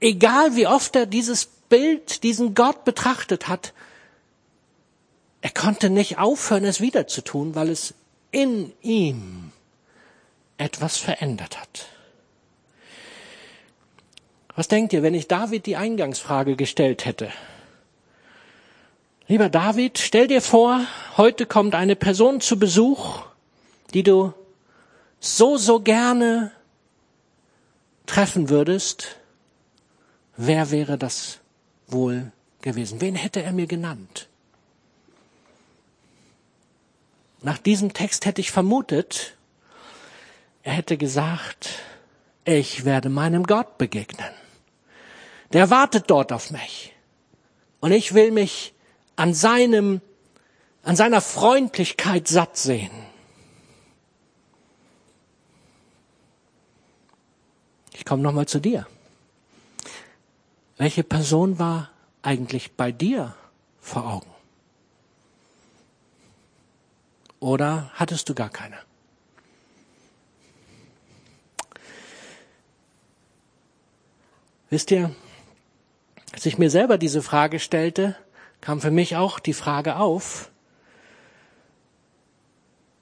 Egal 0.00 0.56
wie 0.56 0.66
oft 0.66 0.94
er 0.94 1.06
dieses 1.06 1.46
Bild, 1.46 2.22
diesen 2.22 2.54
Gott 2.54 2.84
betrachtet 2.84 3.48
hat, 3.48 3.72
er 5.46 5.52
konnte 5.52 5.90
nicht 5.90 6.18
aufhören, 6.18 6.64
es 6.64 6.80
wieder 6.80 7.06
zu 7.06 7.22
tun, 7.22 7.54
weil 7.54 7.68
es 7.68 7.94
in 8.32 8.72
ihm 8.82 9.52
etwas 10.58 10.96
verändert 10.96 11.60
hat. 11.60 11.86
Was 14.56 14.66
denkt 14.66 14.92
ihr, 14.92 15.04
wenn 15.04 15.14
ich 15.14 15.28
David 15.28 15.66
die 15.66 15.76
Eingangsfrage 15.76 16.56
gestellt 16.56 17.04
hätte? 17.04 17.30
Lieber 19.28 19.48
David, 19.48 19.98
stell 19.98 20.26
dir 20.26 20.42
vor, 20.42 20.80
heute 21.16 21.46
kommt 21.46 21.76
eine 21.76 21.94
Person 21.94 22.40
zu 22.40 22.58
Besuch, 22.58 23.22
die 23.94 24.02
du 24.02 24.34
so, 25.20 25.58
so 25.58 25.78
gerne 25.78 26.50
treffen 28.06 28.48
würdest. 28.48 29.20
Wer 30.36 30.72
wäre 30.72 30.98
das 30.98 31.38
wohl 31.86 32.32
gewesen? 32.62 33.00
Wen 33.00 33.14
hätte 33.14 33.44
er 33.44 33.52
mir 33.52 33.68
genannt? 33.68 34.28
Nach 37.46 37.58
diesem 37.58 37.92
Text 37.92 38.26
hätte 38.26 38.40
ich 38.40 38.50
vermutet, 38.50 39.36
er 40.64 40.72
hätte 40.72 40.96
gesagt, 40.96 41.78
ich 42.44 42.84
werde 42.84 43.08
meinem 43.08 43.44
Gott 43.44 43.78
begegnen. 43.78 44.34
Der 45.52 45.70
wartet 45.70 46.10
dort 46.10 46.32
auf 46.32 46.50
mich. 46.50 46.92
Und 47.78 47.92
ich 47.92 48.14
will 48.14 48.32
mich 48.32 48.74
an 49.14 49.32
seinem, 49.32 50.00
an 50.82 50.96
seiner 50.96 51.20
Freundlichkeit 51.20 52.26
satt 52.26 52.56
sehen. 52.56 52.90
Ich 57.94 58.04
komme 58.04 58.24
nochmal 58.24 58.46
zu 58.46 58.58
dir. 58.58 58.88
Welche 60.78 61.04
Person 61.04 61.60
war 61.60 61.92
eigentlich 62.22 62.72
bei 62.72 62.90
dir 62.90 63.36
vor 63.80 64.04
Augen? 64.04 64.35
Oder 67.40 67.90
hattest 67.94 68.28
du 68.28 68.34
gar 68.34 68.50
keine? 68.50 68.76
Wisst 74.70 74.90
ihr, 74.90 75.14
als 76.32 76.44
ich 76.44 76.58
mir 76.58 76.70
selber 76.70 76.98
diese 76.98 77.22
Frage 77.22 77.60
stellte, 77.60 78.16
kam 78.60 78.80
für 78.80 78.90
mich 78.90 79.16
auch 79.16 79.38
die 79.38 79.52
Frage 79.52 79.96
auf, 79.96 80.50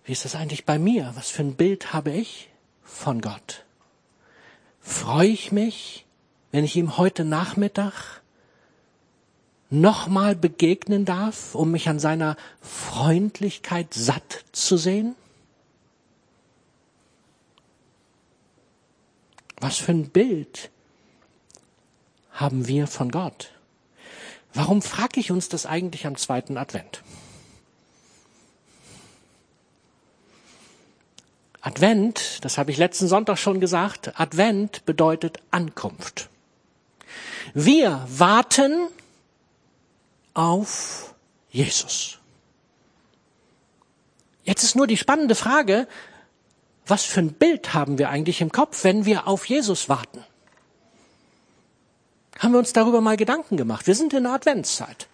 wie 0.04 0.12
ist 0.12 0.26
das 0.26 0.34
eigentlich 0.34 0.66
bei 0.66 0.78
mir? 0.78 1.12
Was 1.14 1.30
für 1.30 1.42
ein 1.42 1.56
Bild 1.56 1.94
habe 1.94 2.10
ich 2.10 2.50
von 2.82 3.22
Gott? 3.22 3.64
Freue 4.80 5.28
ich 5.28 5.50
mich, 5.50 6.04
wenn 6.52 6.64
ich 6.64 6.76
ihm 6.76 6.98
heute 6.98 7.24
Nachmittag 7.24 8.20
nochmal 9.70 10.36
begegnen 10.36 11.04
darf, 11.04 11.54
um 11.54 11.70
mich 11.70 11.88
an 11.88 11.98
seiner 11.98 12.36
Freundlichkeit 12.60 13.92
satt 13.94 14.44
zu 14.52 14.76
sehen? 14.76 15.14
Was 19.58 19.78
für 19.78 19.92
ein 19.92 20.10
Bild 20.10 20.70
haben 22.32 22.68
wir 22.68 22.86
von 22.86 23.10
Gott? 23.10 23.50
Warum 24.52 24.82
frage 24.82 25.20
ich 25.20 25.30
uns 25.30 25.48
das 25.48 25.66
eigentlich 25.66 26.06
am 26.06 26.16
zweiten 26.16 26.56
Advent? 26.56 27.02
Advent, 31.60 32.44
das 32.44 32.58
habe 32.58 32.70
ich 32.70 32.76
letzten 32.76 33.08
Sonntag 33.08 33.38
schon 33.38 33.58
gesagt, 33.58 34.20
Advent 34.20 34.84
bedeutet 34.84 35.38
Ankunft. 35.50 36.28
Wir 37.54 38.06
warten 38.06 38.88
auf 40.34 41.14
Jesus. 41.50 42.18
Jetzt 44.42 44.62
ist 44.62 44.76
nur 44.76 44.86
die 44.86 44.96
spannende 44.96 45.34
Frage, 45.34 45.88
was 46.86 47.04
für 47.04 47.20
ein 47.20 47.32
Bild 47.32 47.72
haben 47.72 47.98
wir 47.98 48.10
eigentlich 48.10 48.40
im 48.40 48.52
Kopf, 48.52 48.84
wenn 48.84 49.06
wir 49.06 49.26
auf 49.26 49.46
Jesus 49.46 49.88
warten? 49.88 50.22
Haben 52.38 52.52
wir 52.52 52.58
uns 52.58 52.72
darüber 52.72 53.00
mal 53.00 53.16
Gedanken 53.16 53.56
gemacht? 53.56 53.86
Wir 53.86 53.94
sind 53.94 54.12
in 54.12 54.24
der 54.24 54.32
Adventszeit. 54.32 55.08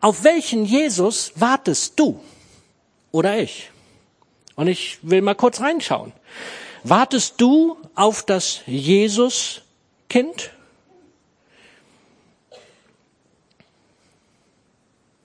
Auf 0.00 0.22
welchen 0.22 0.64
Jesus 0.64 1.32
wartest 1.34 1.98
du 1.98 2.20
oder 3.10 3.38
ich? 3.38 3.70
Und 4.54 4.68
ich 4.68 4.98
will 5.02 5.22
mal 5.22 5.34
kurz 5.34 5.60
reinschauen. 5.60 6.12
Wartest 6.84 7.40
du 7.40 7.76
auf 7.94 8.22
das 8.22 8.60
Jesus-Kind? 8.66 10.50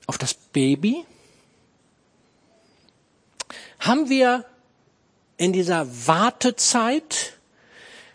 Auf 0.10 0.18
das 0.18 0.34
Baby? 0.34 1.06
Haben 3.80 4.10
wir 4.10 4.44
in 5.38 5.54
dieser 5.54 5.86
Wartezeit 6.08 7.34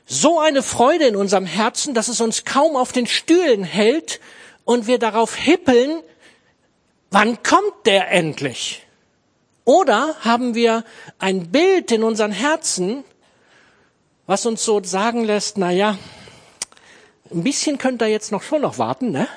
so 0.05 0.41
eine 0.41 0.65
Freude 0.65 1.07
in 1.07 1.15
unserem 1.15 1.47
Herzen, 1.47 1.95
dass 1.95 2.09
es 2.09 2.21
uns 2.21 2.45
kaum 2.45 2.75
auf 2.75 2.91
den 2.91 3.07
Stühlen 3.07 3.63
hält 3.63 4.19
und 4.65 4.89
wir 4.89 4.99
darauf 4.99 5.37
hippeln, 5.37 6.03
wann 7.13 7.41
kommt 7.45 7.87
der 7.87 8.11
endlich? 8.11 8.85
Oder 9.65 10.17
haben 10.23 10.57
wir 10.57 10.83
ein 11.21 11.53
Bild 11.53 11.93
in 11.93 12.03
unseren 12.03 12.33
Herzen, 12.33 13.05
was 14.27 14.47
uns 14.47 14.65
so 14.65 14.83
sagen 14.83 15.23
lässt, 15.23 15.59
na 15.59 15.71
ja, 15.71 15.97
ein 17.31 17.45
bisschen 17.45 17.79
könnt 17.79 18.03
ihr 18.03 18.09
jetzt 18.09 18.33
noch 18.33 18.43
schon 18.43 18.63
noch 18.63 18.79
warten, 18.79 19.13
ne? 19.13 19.29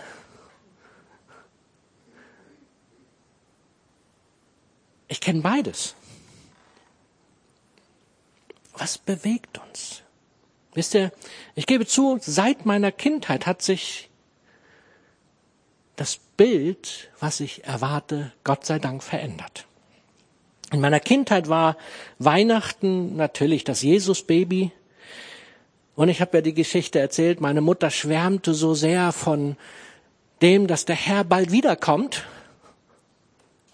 Ich 5.08 5.22
kenne 5.22 5.41
beides. 5.41 5.96
Was 8.74 8.98
bewegt 8.98 9.60
uns? 9.60 10.04
Wisst 10.74 10.93
ihr, 10.93 11.12
ich 11.56 11.65
gebe 11.65 11.88
zu, 11.88 12.20
seit 12.22 12.65
meiner 12.65 12.91
Kindheit 12.91 13.48
hat 13.48 13.62
sich 13.62 14.10
das 15.96 16.20
Bild, 16.38 17.10
was 17.20 17.39
ich 17.39 17.65
erwarte, 17.65 18.32
Gott 18.43 18.65
sei 18.65 18.78
Dank 18.78 19.02
verändert. 19.02 19.65
In 20.72 20.82
meiner 20.82 21.00
Kindheit 21.00 21.50
war 21.50 21.78
Weihnachten 22.20 23.15
natürlich 23.15 23.63
das 23.63 23.82
Jesus-Baby. 23.82 24.72
Und 25.96 26.10
ich 26.10 26.22
habe 26.22 26.38
ja 26.38 26.41
die 26.41 26.54
Geschichte 26.54 27.00
erzählt, 27.00 27.41
meine 27.41 27.62
Mutter 27.62 27.89
schwärmte 27.89 28.54
so 28.54 28.76
sehr 28.76 29.12
von 29.12 29.58
dem, 30.41 30.67
dass 30.67 30.86
der 30.86 30.96
Herr 30.96 31.24
bald 31.24 31.52
wiederkommt. 31.52 32.26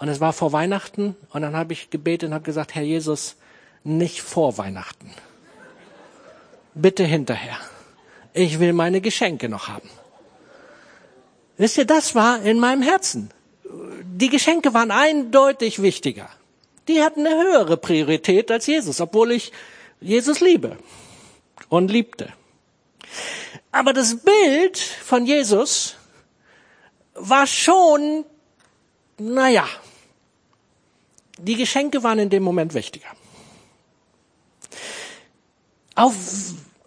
Und 0.04 0.10
es 0.10 0.20
war 0.20 0.34
vor 0.34 0.52
Weihnachten. 0.52 1.16
Und 1.32 1.44
dann 1.44 1.56
habe 1.56 1.72
ich 1.72 1.90
gebetet 1.90 2.28
und 2.28 2.34
habe 2.34 2.44
gesagt, 2.44 2.76
Herr 2.76 2.84
Jesus, 2.84 3.38
nicht 3.86 4.22
vor 4.22 4.58
Weihnachten 4.58 5.10
bitte 6.74 7.06
hinterher. 7.06 7.58
Ich 8.34 8.60
will 8.60 8.74
meine 8.74 9.00
Geschenke 9.00 9.48
noch 9.48 9.70
haben. 9.70 9.90
Wisst 11.56 11.78
ihr, 11.78 11.86
das 11.86 12.16
war 12.16 12.42
in 12.42 12.60
meinem 12.60 12.82
Herzen. 12.82 13.32
Die 14.04 14.28
Geschenke 14.28 14.74
waren 14.74 14.92
eindeutig 14.92 15.82
wichtiger. 15.82 16.28
Die 16.90 17.02
hatten 17.02 17.26
eine 17.26 17.42
höhere 17.42 17.78
Priorität 17.78 18.52
als 18.52 18.68
Jesus, 18.68 19.00
obwohl 19.00 19.32
ich 19.32 19.54
Jesus 20.02 20.42
liebe 20.42 20.76
und 21.70 21.90
liebte. 21.90 22.28
Aber 23.72 23.94
das 23.94 24.18
Bild 24.18 24.78
von 24.78 25.26
Jesus 25.26 25.96
war 27.14 27.48
schon, 27.48 28.26
naja, 29.18 29.66
die 31.38 31.56
Geschenke 31.56 32.04
waren 32.04 32.20
in 32.20 32.30
dem 32.30 32.44
Moment 32.44 32.74
wichtiger. 32.74 33.08
Auf, 35.96 36.16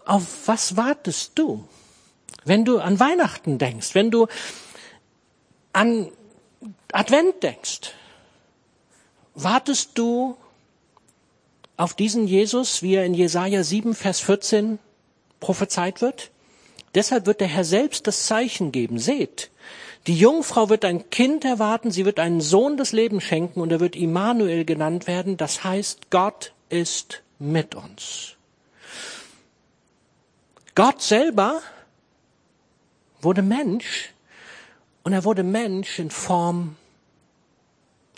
auf 0.04 0.22
was 0.46 0.76
wartest 0.76 1.32
du? 1.36 1.66
Wenn 2.44 2.64
du 2.64 2.78
an 2.78 3.00
Weihnachten 3.00 3.58
denkst, 3.58 3.94
wenn 3.94 4.10
du 4.10 4.26
an 5.72 6.10
Advent 6.92 7.42
denkst, 7.42 7.92
wartest 9.34 9.90
du 9.98 10.36
auf 11.76 11.94
diesen 11.94 12.26
Jesus, 12.26 12.82
wie 12.82 12.94
er 12.94 13.04
in 13.04 13.14
Jesaja 13.14 13.62
7, 13.62 13.94
Vers 13.94 14.20
14 14.20 14.78
prophezeit 15.40 16.00
wird? 16.00 16.30
Deshalb 16.94 17.26
wird 17.26 17.40
der 17.40 17.48
Herr 17.48 17.64
selbst 17.64 18.06
das 18.06 18.26
Zeichen 18.26 18.72
geben. 18.72 18.98
Seht, 18.98 19.50
die 20.06 20.16
Jungfrau 20.16 20.68
wird 20.68 20.84
ein 20.84 21.10
Kind 21.10 21.44
erwarten, 21.44 21.90
sie 21.90 22.04
wird 22.04 22.20
einen 22.20 22.40
Sohn 22.40 22.76
des 22.76 22.92
Lebens 22.92 23.24
schenken 23.24 23.60
und 23.60 23.72
er 23.72 23.80
wird 23.80 23.96
Immanuel 23.96 24.64
genannt 24.64 25.06
werden. 25.06 25.36
Das 25.36 25.64
heißt, 25.64 26.10
Gott 26.10 26.52
ist 26.68 27.22
mit 27.38 27.74
uns. 27.74 28.36
Gott 30.74 31.02
selber 31.02 31.60
wurde 33.20 33.42
Mensch 33.42 34.12
und 35.02 35.12
er 35.12 35.24
wurde 35.24 35.42
Mensch 35.42 35.98
in 35.98 36.10
Form, 36.10 36.76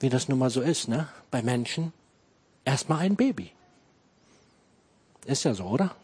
wie 0.00 0.08
das 0.08 0.28
nun 0.28 0.38
mal 0.38 0.50
so 0.50 0.60
ist, 0.60 0.88
ne, 0.88 1.08
bei 1.30 1.42
Menschen, 1.42 1.92
erstmal 2.64 3.00
ein 3.00 3.16
Baby. 3.16 3.52
Ist 5.24 5.44
ja 5.44 5.54
so, 5.54 5.64
oder? 5.64 5.94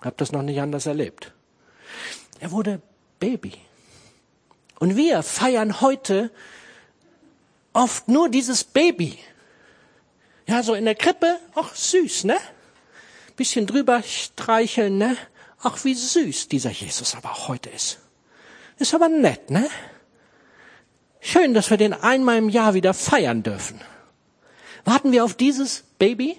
Habt 0.00 0.20
das 0.20 0.32
noch 0.32 0.42
nicht 0.42 0.60
anders 0.60 0.86
erlebt. 0.86 1.32
Er 2.40 2.50
wurde 2.50 2.80
Baby. 3.20 3.52
Und 4.78 4.96
wir 4.96 5.22
feiern 5.22 5.80
heute 5.80 6.30
oft 7.72 8.08
nur 8.08 8.28
dieses 8.28 8.64
Baby. 8.64 9.18
Ja, 10.46 10.62
so 10.62 10.74
in 10.74 10.84
der 10.84 10.94
Krippe, 10.94 11.38
ach 11.54 11.74
süß, 11.74 12.24
ne? 12.24 12.36
Bisschen 13.36 13.66
drüber 13.66 14.02
streicheln, 14.02 14.98
ne? 14.98 15.16
Ach, 15.62 15.84
wie 15.84 15.94
süß 15.94 16.48
dieser 16.48 16.70
Jesus 16.70 17.14
aber 17.14 17.30
auch 17.30 17.48
heute 17.48 17.70
ist. 17.70 17.98
Ist 18.78 18.94
aber 18.94 19.08
nett, 19.08 19.50
ne? 19.50 19.68
schön, 21.22 21.54
dass 21.54 21.70
wir 21.70 21.78
den 21.78 21.94
einmal 21.94 22.36
im 22.36 22.50
Jahr 22.50 22.74
wieder 22.74 22.92
feiern 22.92 23.42
dürfen. 23.42 23.80
Warten 24.84 25.12
wir 25.12 25.24
auf 25.24 25.34
dieses 25.34 25.84
Baby? 25.98 26.36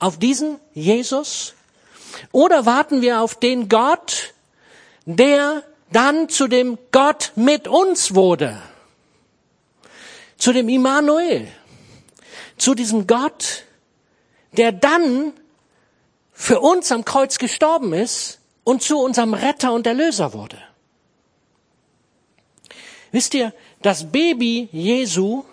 Auf 0.00 0.18
diesen 0.18 0.58
Jesus? 0.74 1.54
Oder 2.32 2.66
warten 2.66 3.02
wir 3.02 3.20
auf 3.20 3.38
den 3.38 3.68
Gott, 3.68 4.34
der 5.04 5.62
dann 5.92 6.28
zu 6.28 6.48
dem 6.48 6.78
Gott 6.92 7.32
mit 7.36 7.68
uns 7.68 8.14
wurde? 8.14 8.60
Zu 10.36 10.52
dem 10.52 10.68
Immanuel? 10.68 11.48
Zu 12.56 12.74
diesem 12.74 13.06
Gott, 13.06 13.64
der 14.52 14.72
dann 14.72 15.32
für 16.32 16.60
uns 16.60 16.92
am 16.92 17.04
Kreuz 17.04 17.38
gestorben 17.38 17.92
ist 17.92 18.38
und 18.64 18.82
zu 18.82 18.98
unserem 18.98 19.34
Retter 19.34 19.72
und 19.72 19.86
Erlöser 19.86 20.32
wurde. 20.32 20.58
Wisst 23.10 23.34
ihr, 23.34 23.54
das 23.82 24.10
Baby 24.10 24.68
Jesu, 24.70 25.44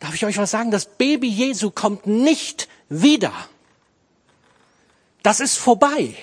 darf 0.00 0.14
ich 0.14 0.24
euch 0.26 0.38
was 0.38 0.50
sagen, 0.50 0.70
das 0.70 0.86
Baby 0.86 1.28
Jesu 1.28 1.70
kommt 1.70 2.06
nicht 2.06 2.68
wieder. 2.88 3.32
Das 5.22 5.40
ist 5.40 5.56
vorbei. 5.56 6.14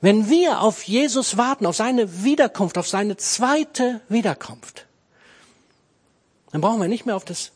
Wenn 0.00 0.30
wir 0.30 0.60
auf 0.60 0.84
Jesus 0.84 1.36
warten, 1.36 1.66
auf 1.66 1.76
seine 1.76 2.24
Wiederkunft, 2.24 2.78
auf 2.78 2.88
seine 2.88 3.16
zweite 3.16 4.00
Wiederkunft, 4.08 4.86
dann 6.52 6.60
brauchen 6.60 6.80
wir 6.80 6.88
nicht 6.88 7.06
mehr 7.06 7.16
auf 7.16 7.24
das 7.24 7.52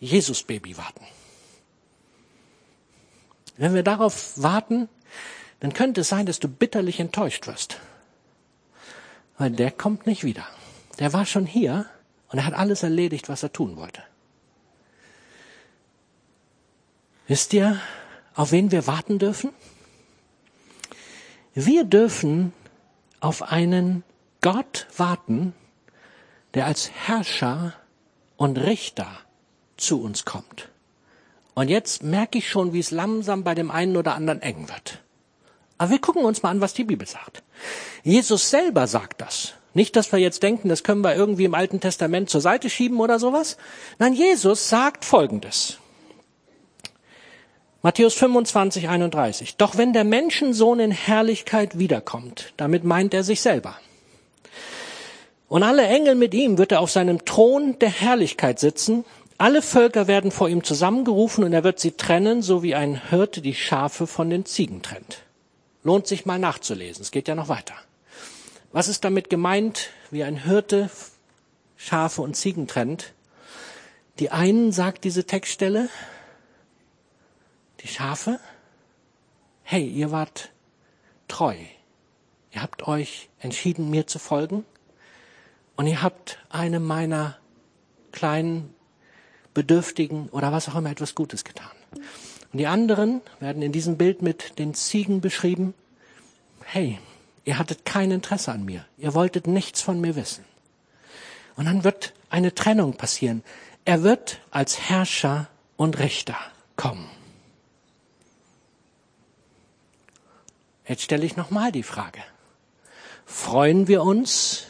Jesus-Baby 0.00 0.76
warten. 0.78 1.04
Wenn 3.56 3.74
wir 3.74 3.82
darauf 3.82 4.32
warten, 4.42 4.88
dann 5.60 5.74
könnte 5.74 6.00
es 6.00 6.08
sein, 6.08 6.26
dass 6.26 6.40
du 6.40 6.48
bitterlich 6.48 6.98
enttäuscht 6.98 7.46
wirst. 7.46 7.78
Weil 9.38 9.50
der 9.50 9.70
kommt 9.70 10.06
nicht 10.06 10.24
wieder. 10.24 10.46
Der 10.98 11.12
war 11.12 11.26
schon 11.26 11.46
hier 11.46 11.86
und 12.28 12.38
er 12.38 12.46
hat 12.46 12.54
alles 12.54 12.82
erledigt, 12.82 13.28
was 13.28 13.42
er 13.42 13.52
tun 13.52 13.76
wollte. 13.76 14.02
Wisst 17.28 17.52
ihr, 17.52 17.80
auf 18.34 18.50
wen 18.50 18.72
wir 18.72 18.86
warten 18.86 19.18
dürfen? 19.18 19.50
Wir 21.54 21.84
dürfen 21.84 22.52
auf 23.20 23.42
einen 23.42 24.04
Gott 24.40 24.86
warten, 24.96 25.54
der 26.54 26.66
als 26.66 26.90
Herrscher 26.90 27.74
und 28.36 28.58
Richter 28.58 29.08
zu 29.76 30.02
uns 30.02 30.24
kommt. 30.24 30.68
Und 31.54 31.68
jetzt 31.68 32.02
merke 32.02 32.38
ich 32.38 32.48
schon, 32.48 32.72
wie 32.72 32.80
es 32.80 32.90
langsam 32.90 33.44
bei 33.44 33.54
dem 33.54 33.70
einen 33.70 33.96
oder 33.96 34.14
anderen 34.14 34.40
eng 34.40 34.68
wird. 34.68 35.02
Aber 35.76 35.90
wir 35.90 36.00
gucken 36.00 36.24
uns 36.24 36.42
mal 36.42 36.50
an, 36.50 36.60
was 36.60 36.74
die 36.74 36.84
Bibel 36.84 37.06
sagt. 37.06 37.42
Jesus 38.02 38.50
selber 38.50 38.86
sagt 38.86 39.20
das. 39.20 39.54
Nicht, 39.74 39.96
dass 39.96 40.12
wir 40.12 40.18
jetzt 40.18 40.42
denken, 40.42 40.68
das 40.68 40.84
können 40.84 41.02
wir 41.02 41.14
irgendwie 41.14 41.44
im 41.44 41.54
Alten 41.54 41.80
Testament 41.80 42.30
zur 42.30 42.40
Seite 42.40 42.70
schieben 42.70 43.00
oder 43.00 43.18
sowas. 43.18 43.56
Nein, 43.98 44.14
Jesus 44.14 44.68
sagt 44.68 45.04
Folgendes. 45.04 45.78
Matthäus 47.82 48.14
25, 48.14 48.88
31. 48.88 49.56
Doch 49.56 49.76
wenn 49.76 49.92
der 49.92 50.04
Menschensohn 50.04 50.80
in 50.80 50.92
Herrlichkeit 50.92 51.78
wiederkommt, 51.78 52.52
damit 52.56 52.84
meint 52.84 53.12
er 53.12 53.24
sich 53.24 53.40
selber. 53.40 53.76
Und 55.48 55.64
alle 55.64 55.86
Engel 55.86 56.14
mit 56.14 56.32
ihm 56.32 56.56
wird 56.56 56.72
er 56.72 56.80
auf 56.80 56.90
seinem 56.90 57.24
Thron 57.24 57.78
der 57.78 57.90
Herrlichkeit 57.90 58.58
sitzen 58.58 59.04
alle 59.42 59.60
Völker 59.60 60.06
werden 60.06 60.30
vor 60.30 60.48
ihm 60.48 60.62
zusammengerufen 60.62 61.42
und 61.42 61.52
er 61.52 61.64
wird 61.64 61.80
sie 61.80 61.90
trennen, 61.90 62.42
so 62.42 62.62
wie 62.62 62.76
ein 62.76 63.10
Hirte 63.10 63.40
die 63.40 63.56
Schafe 63.56 64.06
von 64.06 64.30
den 64.30 64.44
Ziegen 64.44 64.82
trennt. 64.82 65.24
Lohnt 65.82 66.06
sich 66.06 66.26
mal 66.26 66.38
nachzulesen. 66.38 67.02
Es 67.02 67.10
geht 67.10 67.26
ja 67.26 67.34
noch 67.34 67.48
weiter. 67.48 67.74
Was 68.70 68.86
ist 68.86 69.02
damit 69.02 69.30
gemeint, 69.30 69.90
wie 70.12 70.22
ein 70.22 70.44
Hirte 70.44 70.90
Schafe 71.76 72.22
und 72.22 72.36
Ziegen 72.36 72.68
trennt? 72.68 73.14
Die 74.20 74.30
einen 74.30 74.70
sagt 74.70 75.02
diese 75.02 75.24
Textstelle, 75.24 75.88
die 77.82 77.88
Schafe, 77.88 78.38
hey, 79.62 79.86
ihr 79.86 80.10
wart 80.10 80.50
treu. 81.28 81.56
Ihr 82.52 82.62
habt 82.62 82.86
euch 82.86 83.28
entschieden, 83.40 83.90
mir 83.90 84.06
zu 84.06 84.18
folgen. 84.18 84.64
Und 85.76 85.86
ihr 85.86 86.02
habt 86.02 86.38
einem 86.50 86.84
meiner 86.84 87.38
kleinen 88.12 88.74
Bedürftigen 89.54 90.28
oder 90.28 90.52
was 90.52 90.68
auch 90.68 90.76
immer 90.76 90.90
etwas 90.90 91.14
Gutes 91.14 91.44
getan. 91.44 91.70
Und 92.52 92.58
die 92.58 92.66
anderen 92.66 93.22
werden 93.40 93.62
in 93.62 93.72
diesem 93.72 93.96
Bild 93.96 94.20
mit 94.20 94.58
den 94.58 94.74
Ziegen 94.74 95.20
beschrieben. 95.20 95.74
Hey, 96.64 96.98
ihr 97.44 97.58
hattet 97.58 97.84
kein 97.86 98.10
Interesse 98.10 98.52
an 98.52 98.64
mir. 98.64 98.84
Ihr 98.98 99.14
wolltet 99.14 99.46
nichts 99.46 99.80
von 99.80 100.00
mir 100.00 100.14
wissen. 100.14 100.44
Und 101.56 101.64
dann 101.64 101.84
wird 101.84 102.12
eine 102.28 102.54
Trennung 102.54 102.94
passieren. 102.96 103.42
Er 103.84 104.02
wird 104.02 104.40
als 104.50 104.78
Herrscher 104.78 105.48
und 105.76 105.98
Richter 105.98 106.36
kommen. 106.76 107.08
Jetzt 110.86 111.02
stelle 111.02 111.24
ich 111.24 111.36
nochmal 111.36 111.72
die 111.72 111.82
Frage. 111.82 112.22
Freuen 113.24 113.88
wir 113.88 114.02
uns 114.02 114.66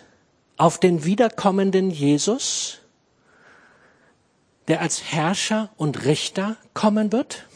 auf 0.57 0.79
den 0.79 1.05
wiederkommenden 1.05 1.91
Jesus? 1.91 2.83
der 4.69 4.81
als 4.81 5.13
Herrscher 5.13 5.71
und 5.77 6.05
Richter 6.05 6.57
kommen 6.75 7.13
wird? 7.13 7.47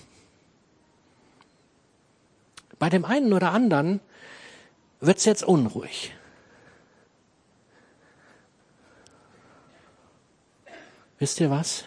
Bei 2.79 2.91
dem 2.91 3.05
einen 3.05 3.33
oder 3.33 3.53
anderen 3.53 4.01
wird 5.01 5.19
es 5.19 5.25
jetzt 5.25 5.43
unruhig. 5.43 6.13
Wisst 11.19 11.41
ihr 11.41 11.51
was? 11.51 11.85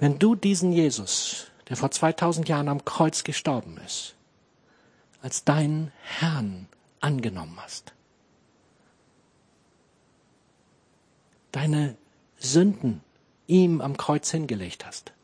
Wenn 0.00 0.18
du 0.18 0.34
diesen 0.34 0.72
Jesus, 0.72 1.46
der 1.74 1.80
vor 1.80 1.90
2000 1.90 2.48
Jahren 2.48 2.68
am 2.68 2.84
Kreuz 2.84 3.24
gestorben 3.24 3.78
ist, 3.84 4.14
als 5.22 5.42
deinen 5.42 5.90
Herrn 6.04 6.68
angenommen 7.00 7.58
hast, 7.60 7.94
deine 11.50 11.96
Sünden 12.38 13.00
ihm 13.48 13.80
am 13.80 13.96
Kreuz 13.96 14.30
hingelegt 14.30 14.86
hast, 14.86 15.14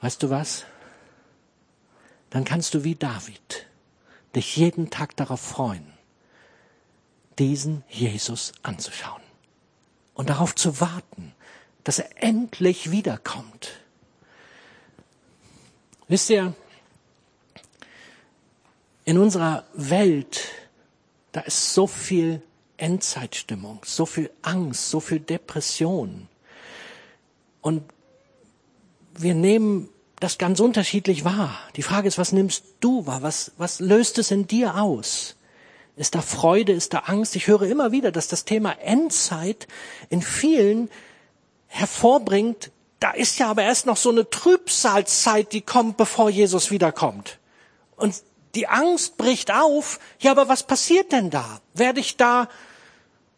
weißt 0.00 0.22
du 0.22 0.30
was? 0.30 0.64
Dann 2.30 2.44
kannst 2.44 2.72
du 2.72 2.82
wie 2.82 2.94
David 2.94 3.66
dich 4.34 4.56
jeden 4.56 4.88
Tag 4.88 5.14
darauf 5.14 5.42
freuen, 5.42 5.92
diesen 7.38 7.84
Jesus 7.90 8.52
anzuschauen 8.62 9.22
und 10.14 10.30
darauf 10.30 10.54
zu 10.54 10.80
warten, 10.80 11.34
dass 11.84 11.98
er 11.98 12.22
endlich 12.22 12.90
wiederkommt. 12.90 13.72
Wisst 16.08 16.30
ihr, 16.30 16.54
in 19.04 19.18
unserer 19.18 19.64
Welt, 19.74 20.40
da 21.32 21.40
ist 21.40 21.74
so 21.74 21.86
viel 21.86 22.42
Endzeitstimmung, 22.78 23.80
so 23.84 24.06
viel 24.06 24.30
Angst, 24.40 24.90
so 24.90 25.00
viel 25.00 25.20
Depression. 25.20 26.28
Und 27.60 27.82
wir 29.16 29.34
nehmen 29.34 29.90
das 30.20 30.38
ganz 30.38 30.60
unterschiedlich 30.60 31.24
wahr. 31.24 31.58
Die 31.76 31.82
Frage 31.82 32.08
ist, 32.08 32.18
was 32.18 32.32
nimmst 32.32 32.64
du 32.80 33.06
wahr? 33.06 33.22
Was, 33.22 33.52
was 33.58 33.80
löst 33.80 34.18
es 34.18 34.30
in 34.30 34.46
dir 34.46 34.76
aus? 34.76 35.36
Ist 35.96 36.14
da 36.14 36.22
Freude? 36.22 36.72
Ist 36.72 36.94
da 36.94 37.00
Angst? 37.00 37.36
Ich 37.36 37.48
höre 37.48 37.62
immer 37.62 37.92
wieder, 37.92 38.12
dass 38.12 38.28
das 38.28 38.44
Thema 38.44 38.72
Endzeit 38.80 39.66
in 40.08 40.22
vielen 40.22 40.88
hervorbringt, 41.66 42.70
da 43.00 43.12
ist 43.12 43.38
ja 43.38 43.48
aber 43.48 43.62
erst 43.62 43.86
noch 43.86 43.96
so 43.96 44.10
eine 44.10 44.28
Trübsalzeit, 44.28 45.52
die 45.52 45.60
kommt, 45.60 45.96
bevor 45.96 46.30
Jesus 46.30 46.70
wiederkommt. 46.70 47.38
Und 47.96 48.14
die 48.54 48.66
Angst 48.66 49.16
bricht 49.16 49.52
auf. 49.52 50.00
Ja, 50.18 50.32
aber 50.32 50.48
was 50.48 50.64
passiert 50.64 51.12
denn 51.12 51.30
da? 51.30 51.60
Werde 51.74 52.00
ich 52.00 52.16
da 52.16 52.48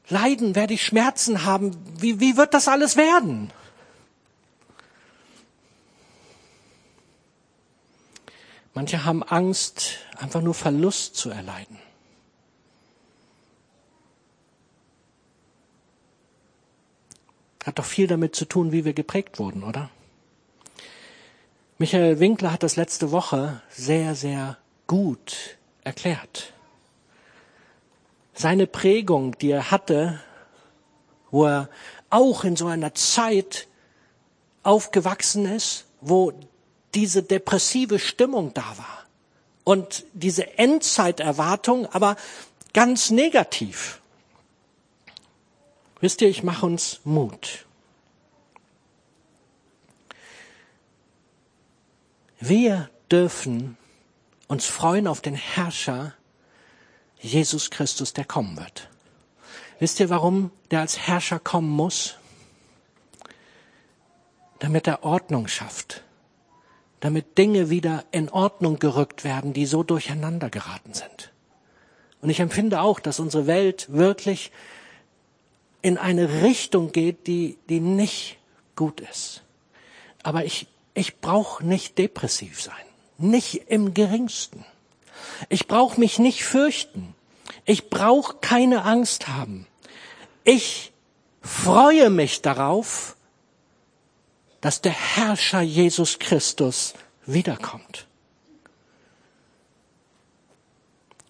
leiden? 0.09 0.55
Werde 0.55 0.75
ich 0.75 0.85
Schmerzen 0.85 1.45
haben? 1.45 1.77
Wie, 1.99 2.21
wie 2.21 2.37
wird 2.37 2.55
das 2.55 2.69
alles 2.69 2.97
werden? 2.97 3.53
Manche 8.73 9.05
haben 9.05 9.23
Angst, 9.23 9.99
einfach 10.17 10.41
nur 10.41 10.55
Verlust 10.55 11.17
zu 11.17 11.29
erleiden. 11.29 11.79
Hat 17.65 17.79
doch 17.79 17.85
viel 17.85 18.07
damit 18.07 18.35
zu 18.35 18.45
tun, 18.47 18.73
wie 18.73 18.85
wir 18.85 18.93
geprägt 18.93 19.39
wurden, 19.39 19.63
oder? 19.63 19.91
Michael 21.79 22.21
Winkler 22.21 22.53
hat 22.53 22.63
das 22.63 22.77
letzte 22.77 23.11
Woche 23.11 23.63
sehr, 23.71 24.15
sehr 24.15 24.59
gut 24.87 25.59
erklärt 25.83 26.53
seine 28.41 28.67
Prägung, 28.67 29.37
die 29.39 29.51
er 29.51 29.71
hatte, 29.71 30.21
wo 31.31 31.45
er 31.47 31.69
auch 32.09 32.45
in 32.45 32.57
so 32.57 32.67
einer 32.67 32.95
Zeit 32.95 33.69
aufgewachsen 34.63 35.47
ist, 35.47 35.85
wo 36.01 36.33
diese 36.95 37.23
depressive 37.23 37.99
Stimmung 37.99 38.53
da 38.55 38.65
war 38.77 39.05
und 39.65 40.05
diese 40.13 40.59
Endzeiterwartung, 40.59 41.87
aber 41.87 42.17
ganz 42.73 43.11
negativ. 43.11 44.00
Wisst 46.01 46.23
ihr, 46.23 46.29
ich 46.29 46.43
mache 46.43 46.65
uns 46.65 47.01
Mut. 47.05 47.67
Wir 52.39 52.89
dürfen 53.11 53.77
uns 54.49 54.65
freuen 54.67 55.07
auf 55.07 55.21
den 55.21 55.35
Herrscher 55.35 56.15
Jesus 57.21 57.71
Christus, 57.71 58.15
der 58.15 58.25
kommen 58.25 58.57
wird. 58.57 58.89
Wisst 59.79 60.01
ihr, 60.01 60.09
warum 60.09 60.51
der 60.71 60.81
als 60.81 60.99
Herrscher 60.99 61.39
kommen 61.39 61.69
muss? 61.69 62.17
Damit 64.59 64.87
er 64.87 65.05
Ordnung 65.05 65.49
schafft. 65.49 66.03
Damit 67.01 67.39
Dinge 67.39 67.71
wieder 67.71 68.05
in 68.11 68.31
Ordnung 68.31 68.79
gerückt 68.79 69.23
werden, 69.25 69.53
die 69.53 69.67
so 69.67 69.83
durcheinander 69.83 70.51
geraten 70.51 70.95
sind. 70.95 71.33
Und 72.23 72.31
ich 72.31 72.41
empfinde 72.41 72.81
auch, 72.81 73.01
dass 73.01 73.21
unsere 73.21 73.47
Welt 73.47 73.87
wirklich 73.91 74.51
in 75.83 75.99
eine 75.99 76.43
Richtung 76.43 76.93
geht, 76.93 77.27
die, 77.27 77.59
die 77.69 77.81
nicht 77.81 78.39
gut 78.77 79.01
ist. 79.01 79.43
Aber 80.23 80.45
ich 80.45 80.67
ich 80.95 81.21
brauche 81.21 81.65
nicht 81.65 81.99
depressiv 81.99 82.61
sein, 82.61 82.75
nicht 83.19 83.55
im 83.69 83.95
geringsten. 83.95 84.65
Ich 85.49 85.67
brauche 85.67 86.01
mich 86.01 86.19
nicht 86.19 86.45
fürchten. 86.45 87.15
Ich 87.65 87.91
brauche 87.91 88.37
keine 88.41 88.85
Angst 88.85 89.29
haben. 89.29 89.67
Ich 90.45 90.93
freue 91.41 92.11
mich 92.11 92.43
darauf, 92.43 93.17
dass 94.61 94.81
der 94.81 94.93
Herrscher 94.93 95.61
Jesus 95.61 96.19
Christus 96.19 96.95
wiederkommt. 97.25 98.07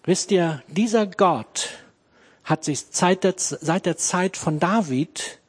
Wisst 0.03 0.31
ihr, 0.31 0.63
dieser 0.67 1.05
Gott 1.05 1.69
hat 2.51 2.65
sich 2.65 2.85
seit 2.91 3.23
der, 3.23 3.37
Zeit 3.97 4.37
von 4.37 4.59
David, 4.59 5.39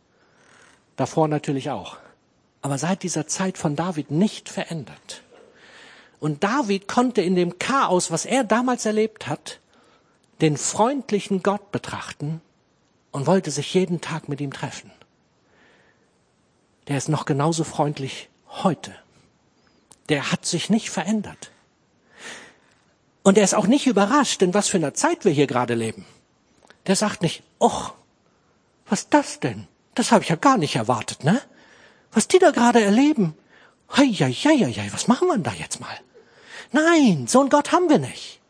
davor 0.97 1.27
natürlich 1.27 1.69
auch, 1.69 1.99
aber 2.63 2.79
seit 2.79 3.03
dieser 3.03 3.27
Zeit 3.27 3.59
von 3.59 3.75
David 3.77 4.13
nicht 4.13 4.49
verändert. 4.49 5.23
Und 6.21 6.45
David 6.45 6.87
konnte 6.87 7.21
in 7.21 7.35
dem 7.35 7.59
Chaos, 7.59 8.13
was 8.13 8.25
er 8.25 8.45
damals 8.45 8.87
erlebt 8.87 9.27
hat, 9.27 9.59
den 10.41 10.57
freundlichen 10.57 11.43
Gott 11.43 11.73
betrachten 11.73 12.41
und 13.11 13.27
wollte 13.27 13.51
sich 13.51 13.75
jeden 13.75 14.01
Tag 14.01 14.29
mit 14.29 14.41
ihm 14.41 14.53
treffen. 14.53 14.93
Der 16.87 16.97
ist 16.97 17.09
noch 17.09 17.25
genauso 17.25 17.65
freundlich 17.65 18.29
heute. 18.49 18.95
Der 20.09 20.31
hat 20.31 20.47
sich 20.47 20.71
nicht 20.71 20.91
verändert. 20.91 21.51
Und 23.25 23.39
er 23.39 23.45
ist 23.45 23.55
auch 23.55 23.67
nicht 23.67 23.87
überrascht, 23.87 24.43
in 24.43 24.55
was 24.55 24.69
für 24.69 24.77
einer 24.77 24.95
Zeit 24.95 25.25
wir 25.25 25.33
hier 25.33 25.47
gerade 25.49 25.75
leben. 25.75 26.07
Der 26.87 26.97
sagt 26.97 27.23
nicht, 27.23 27.43
och, 27.59 27.93
was 28.87 29.09
das 29.09 29.41
denn? 29.41 29.69
Das 29.95 30.11
habe 30.11 30.25
ich 30.25 30.31
ja 30.31 30.37
gar 30.37 30.57
nicht 30.57 30.77
erwartet, 30.77 31.25
ne? 31.25 31.41
Was 32.13 32.29
die 32.29 32.39
da 32.39 32.51
gerade 32.51 32.83
erleben. 32.83 33.35
Hei, 33.97 34.09
hei, 34.09 34.33
hei, 34.33 34.57
hei, 34.59 34.89
was 34.93 35.09
machen 35.09 35.29
wir 35.29 35.35
denn 35.35 35.43
da 35.43 35.53
jetzt 35.53 35.81
mal? 35.81 35.97
Nein, 36.73 37.27
so 37.27 37.41
einen 37.41 37.51
Gott 37.51 37.73
haben 37.73 37.89
wir 37.89 37.99
nicht. 37.99 38.41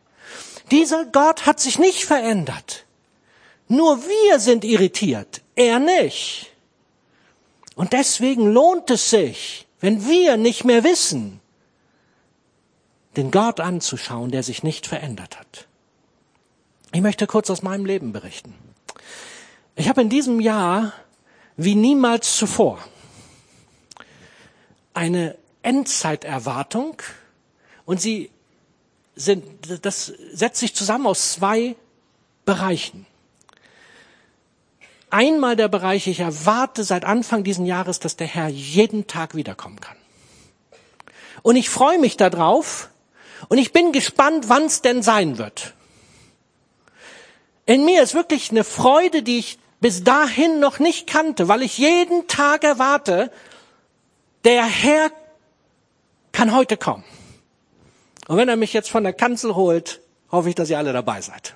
Dieser 0.70 1.04
Gott 1.04 1.46
hat 1.46 1.60
sich 1.60 1.78
nicht 1.78 2.04
verändert. 2.04 2.86
Nur 3.68 4.02
wir 4.02 4.38
sind 4.38 4.64
irritiert, 4.64 5.42
er 5.54 5.78
nicht. 5.78 6.52
Und 7.74 7.92
deswegen 7.92 8.52
lohnt 8.52 8.90
es 8.90 9.10
sich, 9.10 9.66
wenn 9.80 10.06
wir 10.06 10.36
nicht 10.36 10.64
mehr 10.64 10.84
wissen, 10.84 11.40
den 13.16 13.30
Gott 13.30 13.60
anzuschauen, 13.60 14.30
der 14.30 14.42
sich 14.42 14.62
nicht 14.62 14.86
verändert 14.86 15.38
hat. 15.38 15.66
Ich 16.92 17.00
möchte 17.00 17.26
kurz 17.26 17.48
aus 17.48 17.62
meinem 17.62 17.86
Leben 17.86 18.12
berichten. 18.12 18.54
Ich 19.76 19.88
habe 19.88 20.02
in 20.02 20.10
diesem 20.10 20.40
Jahr 20.40 20.92
wie 21.56 21.74
niemals 21.74 22.36
zuvor 22.36 22.78
eine 24.92 25.36
Endzeiterwartung 25.62 26.96
und 27.86 28.00
sie 28.00 28.30
sind, 29.14 29.42
das 29.84 30.12
setzt 30.32 30.60
sich 30.60 30.74
zusammen 30.74 31.06
aus 31.06 31.32
zwei 31.32 31.76
Bereichen. 32.44 33.06
Einmal 35.08 35.56
der 35.56 35.68
Bereich, 35.68 36.06
ich 36.06 36.20
erwarte 36.20 36.84
seit 36.84 37.04
Anfang 37.04 37.44
diesen 37.44 37.64
Jahres, 37.66 38.00
dass 38.00 38.16
der 38.16 38.26
Herr 38.26 38.48
jeden 38.48 39.06
Tag 39.06 39.34
wiederkommen 39.34 39.80
kann. 39.80 39.96
Und 41.42 41.56
ich 41.56 41.70
freue 41.70 41.98
mich 41.98 42.16
darauf 42.16 42.90
und 43.48 43.58
ich 43.58 43.72
bin 43.72 43.92
gespannt, 43.92 44.48
wann 44.48 44.64
es 44.64 44.82
denn 44.82 45.02
sein 45.02 45.38
wird. 45.38 45.74
In 47.66 47.84
mir 47.84 48.02
ist 48.02 48.14
wirklich 48.14 48.50
eine 48.50 48.64
Freude, 48.64 49.22
die 49.22 49.38
ich 49.38 49.58
bis 49.80 50.04
dahin 50.04 50.60
noch 50.60 50.78
nicht 50.78 51.06
kannte, 51.06 51.48
weil 51.48 51.62
ich 51.62 51.78
jeden 51.78 52.26
Tag 52.28 52.64
erwarte, 52.64 53.30
der 54.44 54.64
Herr 54.64 55.10
kann 56.32 56.54
heute 56.54 56.76
kommen. 56.76 57.04
Und 58.28 58.36
wenn 58.36 58.48
er 58.48 58.56
mich 58.56 58.72
jetzt 58.72 58.90
von 58.90 59.04
der 59.04 59.12
Kanzel 59.12 59.54
holt, 59.54 60.00
hoffe 60.30 60.48
ich, 60.48 60.54
dass 60.54 60.70
ihr 60.70 60.78
alle 60.78 60.92
dabei 60.92 61.20
seid. 61.20 61.54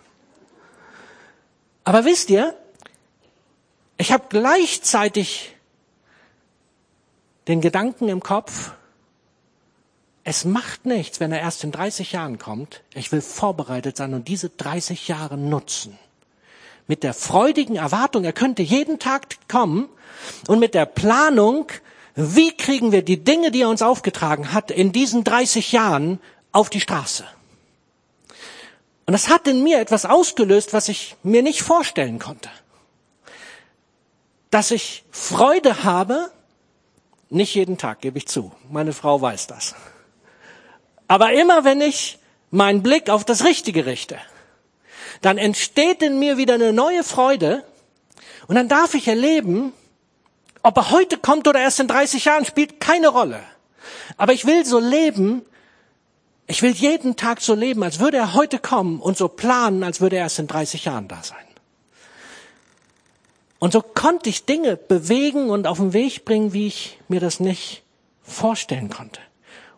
Aber 1.85 2.05
wisst 2.05 2.31
ihr, 2.31 2.55
ich 3.97 4.13
habe 4.13 4.25
gleichzeitig 4.29 5.55
den 7.49 7.61
Gedanken 7.61 8.09
im 8.09 8.21
Kopf, 8.21 8.73
es 10.29 10.45
macht 10.45 10.87
nichts, 10.87 11.21
wenn 11.21 11.31
er 11.31 11.39
erst 11.39 11.63
in 11.63 11.71
30 11.71 12.11
Jahren 12.11 12.41
kommt. 12.41 12.83
Ich 12.95 13.13
will 13.13 13.21
vorbereitet 13.21 13.97
sein 13.97 14.13
und 14.13 14.27
diese 14.27 14.51
30 14.51 15.07
Jahre 15.07 15.39
nutzen. 15.39 15.97
Mit 16.89 17.05
der 17.05 17.15
freudigen 17.15 17.77
Erwartung, 17.77 18.25
er 18.25 18.33
könnte 18.33 18.61
jeden 18.65 18.99
Tag 18.99 19.37
kommen 19.47 19.89
und 20.49 20.59
mit 20.59 20.75
der 20.75 20.85
Planung, 20.85 21.69
wie 22.17 22.51
kriegen 22.51 22.91
wir 22.91 23.03
die 23.03 23.23
Dinge, 23.23 23.53
die 23.53 23.63
er 23.63 23.69
uns 23.69 23.83
aufgetragen 23.83 24.53
hat, 24.53 24.73
in 24.73 24.91
diesen 24.91 25.23
30 25.23 25.71
Jahren 25.71 26.19
auf 26.51 26.71
die 26.71 26.81
Straße? 26.81 27.25
Und 29.07 29.13
das 29.13 29.29
hat 29.29 29.47
in 29.47 29.63
mir 29.63 29.79
etwas 29.79 30.07
ausgelöst, 30.07 30.73
was 30.73 30.89
ich 30.89 31.15
mir 31.23 31.45
nicht 31.45 31.63
vorstellen 31.63 32.19
konnte. 32.19 32.51
Dass 34.51 34.73
ich 34.73 35.05
Freude 35.13 35.85
habe, 35.85 36.33
nicht 37.31 37.55
jeden 37.55 37.79
Tag, 37.79 38.01
gebe 38.01 38.19
ich 38.19 38.27
zu. 38.27 38.51
Meine 38.69 38.93
Frau 38.93 39.21
weiß 39.23 39.47
das. 39.47 39.77
Aber 41.09 41.33
immer 41.33 41.65
wenn 41.65 41.81
ich 41.81 42.19
meinen 42.51 42.83
Blick 42.83 43.11
auf 43.11 43.25
das 43.25 43.45
Richtige 43.45 43.87
richte, 43.87 44.19
dann 45.23 45.39
entsteht 45.39 46.03
in 46.03 46.19
mir 46.19 46.37
wieder 46.37 46.55
eine 46.55 46.73
neue 46.73 47.05
Freude 47.05 47.65
und 48.49 48.55
dann 48.55 48.69
darf 48.69 48.95
ich 48.95 49.09
erleben, 49.09 49.73
ob 50.63 50.77
er 50.77 50.91
heute 50.91 51.17
kommt 51.17 51.47
oder 51.49 51.61
erst 51.61 51.81
in 51.81 51.89
30 51.89 52.25
Jahren, 52.25 52.45
spielt 52.45 52.81
keine 52.81 53.09
Rolle. 53.09 53.41
Aber 54.17 54.33
ich 54.33 54.47
will 54.47 54.65
so 54.65 54.79
leben, 54.79 55.43
ich 56.47 56.63
will 56.63 56.73
jeden 56.73 57.17
Tag 57.17 57.41
so 57.41 57.55
leben, 57.55 57.83
als 57.83 57.99
würde 58.01 58.17
er 58.17 58.35
heute 58.35 58.59
kommen 58.59 59.01
und 59.01 59.17
so 59.17 59.29
planen, 59.29 59.83
als 59.85 60.01
würde 60.01 60.17
er 60.17 60.23
erst 60.23 60.39
in 60.39 60.47
30 60.47 60.85
Jahren 60.85 61.09
da 61.09 61.23
sein. 61.23 61.39
Und 63.59 63.73
so 63.73 63.81
konnte 63.81 64.29
ich 64.29 64.45
Dinge 64.45 64.77
bewegen 64.77 65.51
und 65.51 65.67
auf 65.67 65.79
den 65.79 65.93
Weg 65.93 66.25
bringen, 66.25 66.53
wie 66.53 66.67
ich 66.67 66.99
mir 67.09 67.21
das 67.21 67.41
nicht 67.41 67.83
vorstellen 68.23 68.91
konnte. 68.91 69.21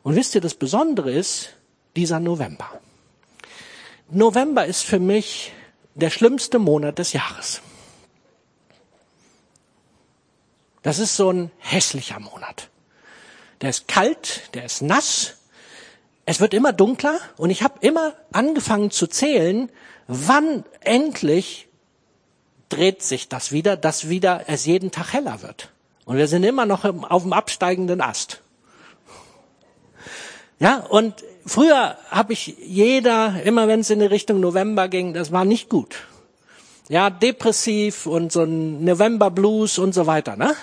Und 0.08 0.16
wisst 0.16 0.34
ihr, 0.34 0.40
das 0.40 0.54
Besondere 0.54 1.12
ist 1.12 1.50
dieser 1.94 2.18
November. 2.18 2.80
November 4.08 4.64
ist 4.64 4.82
für 4.82 4.98
mich 4.98 5.52
der 5.96 6.08
schlimmste 6.08 6.58
Monat 6.58 6.98
des 6.98 7.12
Jahres. 7.12 7.60
Das 10.80 10.98
ist 10.98 11.14
so 11.14 11.30
ein 11.30 11.50
hässlicher 11.58 12.20
Monat. 12.20 12.70
Der 13.60 13.68
ist 13.68 13.86
kalt, 13.86 14.48
der 14.54 14.64
ist 14.64 14.80
nass, 14.80 15.34
es 16.24 16.40
wird 16.40 16.54
immer 16.54 16.72
dunkler 16.72 17.20
und 17.36 17.50
ich 17.50 17.62
habe 17.62 17.74
immer 17.82 18.14
angefangen 18.32 18.90
zu 18.90 19.08
zählen, 19.08 19.70
wann 20.06 20.64
endlich 20.80 21.68
dreht 22.70 23.02
sich 23.02 23.28
das 23.28 23.52
wieder, 23.52 23.76
dass 23.76 24.08
wieder 24.08 24.44
es 24.46 24.64
jeden 24.64 24.90
Tag 24.90 25.12
heller 25.12 25.42
wird. 25.42 25.70
Und 26.06 26.16
wir 26.16 26.28
sind 26.28 26.44
immer 26.44 26.64
noch 26.64 26.86
auf 26.86 27.24
dem 27.24 27.34
absteigenden 27.34 28.00
Ast. 28.00 28.40
Ja, 30.58 30.78
und 30.78 31.24
früher 31.46 31.96
habe 32.10 32.32
ich 32.32 32.56
jeder, 32.58 33.42
immer 33.44 33.68
wenn 33.68 33.80
es 33.80 33.90
in 33.90 34.00
die 34.00 34.06
Richtung 34.06 34.40
November 34.40 34.88
ging, 34.88 35.14
das 35.14 35.30
war 35.30 35.44
nicht 35.44 35.68
gut. 35.68 35.96
Ja, 36.88 37.10
depressiv 37.10 38.06
und 38.06 38.32
so 38.32 38.42
ein 38.42 38.84
November 38.84 39.30
Blues 39.30 39.78
und 39.78 39.92
so 39.92 40.06
weiter, 40.06 40.36
ne? 40.36 40.54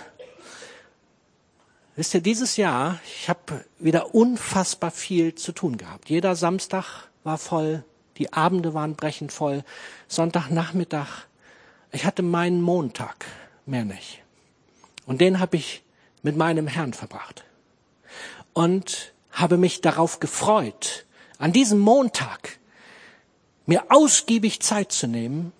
Wisst 1.95 2.13
ihr, 2.13 2.19
dieses 2.19 2.58
Jahr, 2.58 2.99
ich 3.05 3.29
habe 3.29 3.63
wieder 3.79 4.13
unfassbar 4.13 4.91
viel 4.91 5.36
zu 5.36 5.53
tun 5.53 5.77
gehabt. 5.77 6.10
Jeder 6.10 6.36
Samstag 6.36 7.08
war 7.23 7.38
voll, 7.38 7.86
die 8.17 8.34
Abende 8.34 8.73
waren 8.73 8.95
brechend 8.95 9.31
voll, 9.31 9.63
Sonntagnachmittag. 10.10 11.25
Ich 11.93 12.05
hatte 12.05 12.21
meinen 12.21 12.62
Montag, 12.62 13.25
mehr 13.65 13.86
nicht. 13.86 14.21
Und 15.05 15.21
den 15.21 15.39
habe 15.39 15.55
ich 15.55 15.84
mit 16.21 16.36
meinem 16.36 16.67
Herrn 16.67 16.91
verbracht. 16.91 17.45
Und 18.51 19.13
habe 19.35 19.57
mich 19.57 19.81
darauf 19.81 20.19
gefreut, 20.19 21.05
an 21.37 21.51
diesem 21.51 21.79
Montag 21.79 22.57
mir 23.65 23.83
ausgiebig 23.89 24.61
Zeit 24.61 24.91
zu 24.91 25.07
nehmen, 25.07 25.51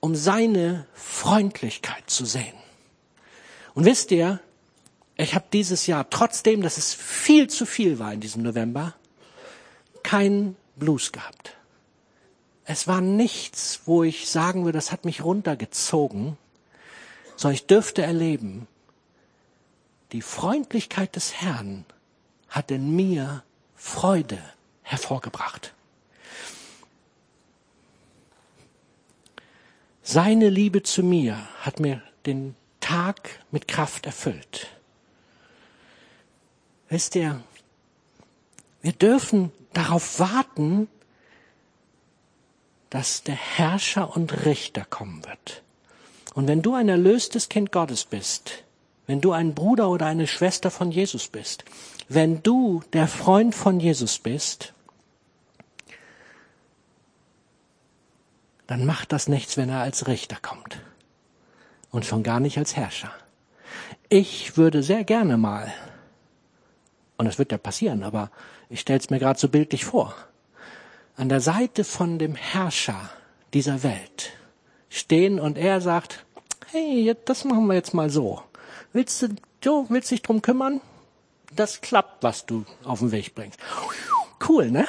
um 0.00 0.14
seine 0.14 0.86
Freundlichkeit 0.94 2.08
zu 2.08 2.24
sehen. 2.24 2.54
Und 3.74 3.84
wisst 3.84 4.12
ihr, 4.12 4.40
ich 5.16 5.34
habe 5.34 5.46
dieses 5.52 5.86
Jahr, 5.86 6.08
trotzdem, 6.10 6.62
dass 6.62 6.78
es 6.78 6.94
viel 6.94 7.48
zu 7.48 7.66
viel 7.66 7.98
war 7.98 8.12
in 8.12 8.20
diesem 8.20 8.42
November, 8.42 8.94
keinen 10.02 10.56
Blues 10.76 11.10
gehabt. 11.10 11.56
Es 12.64 12.86
war 12.86 13.00
nichts, 13.00 13.80
wo 13.84 14.04
ich 14.04 14.28
sagen 14.28 14.64
würde, 14.64 14.78
das 14.78 14.92
hat 14.92 15.04
mich 15.04 15.24
runtergezogen, 15.24 16.36
sondern 17.36 17.54
ich 17.54 17.66
dürfte 17.66 18.02
erleben, 18.02 18.68
die 20.12 20.22
Freundlichkeit 20.22 21.16
des 21.16 21.34
Herrn 21.34 21.84
hat 22.54 22.70
in 22.70 22.94
mir 22.94 23.42
Freude 23.74 24.38
hervorgebracht. 24.82 25.74
Seine 30.04 30.50
Liebe 30.50 30.84
zu 30.84 31.02
mir 31.02 31.36
hat 31.62 31.80
mir 31.80 32.00
den 32.26 32.54
Tag 32.78 33.40
mit 33.50 33.66
Kraft 33.66 34.06
erfüllt. 34.06 34.68
Wisst 36.88 37.16
ihr, 37.16 37.42
wir 38.82 38.92
dürfen 38.92 39.50
darauf 39.72 40.20
warten, 40.20 40.86
dass 42.90 43.24
der 43.24 43.34
Herrscher 43.34 44.14
und 44.14 44.44
Richter 44.44 44.84
kommen 44.84 45.24
wird. 45.24 45.62
Und 46.34 46.46
wenn 46.46 46.62
du 46.62 46.74
ein 46.74 46.88
erlöstes 46.88 47.48
Kind 47.48 47.72
Gottes 47.72 48.04
bist, 48.04 48.62
wenn 49.08 49.20
du 49.20 49.32
ein 49.32 49.54
Bruder 49.54 49.88
oder 49.88 50.06
eine 50.06 50.28
Schwester 50.28 50.70
von 50.70 50.92
Jesus 50.92 51.26
bist, 51.26 51.64
wenn 52.08 52.42
du 52.42 52.82
der 52.92 53.08
Freund 53.08 53.54
von 53.54 53.80
Jesus 53.80 54.18
bist, 54.18 54.72
dann 58.66 58.84
macht 58.84 59.12
das 59.12 59.28
nichts, 59.28 59.56
wenn 59.56 59.68
er 59.68 59.80
als 59.80 60.06
Richter 60.06 60.36
kommt. 60.40 60.78
Und 61.90 62.04
schon 62.04 62.22
gar 62.22 62.40
nicht 62.40 62.58
als 62.58 62.76
Herrscher. 62.76 63.12
Ich 64.08 64.56
würde 64.56 64.82
sehr 64.82 65.04
gerne 65.04 65.36
mal, 65.36 65.72
und 67.16 67.26
es 67.26 67.38
wird 67.38 67.52
ja 67.52 67.58
passieren, 67.58 68.02
aber 68.02 68.30
ich 68.68 68.80
stelle 68.80 68.98
es 68.98 69.10
mir 69.10 69.18
gerade 69.18 69.38
so 69.38 69.48
bildlich 69.48 69.84
vor, 69.84 70.14
an 71.16 71.28
der 71.28 71.40
Seite 71.40 71.84
von 71.84 72.18
dem 72.18 72.34
Herrscher 72.34 73.10
dieser 73.52 73.82
Welt 73.82 74.32
stehen 74.88 75.38
und 75.38 75.56
er 75.56 75.80
sagt, 75.80 76.24
hey, 76.72 77.14
das 77.24 77.44
machen 77.44 77.66
wir 77.66 77.74
jetzt 77.74 77.94
mal 77.94 78.10
so. 78.10 78.42
Willst 78.92 79.22
du, 79.22 79.28
Joe, 79.62 79.86
willst 79.88 80.10
dich 80.10 80.22
drum 80.22 80.42
kümmern? 80.42 80.80
Das 81.54 81.80
klappt, 81.80 82.22
was 82.22 82.46
du 82.46 82.64
auf 82.84 82.98
den 83.00 83.12
Weg 83.12 83.34
bringst. 83.34 83.58
Cool, 84.46 84.70
ne? 84.70 84.86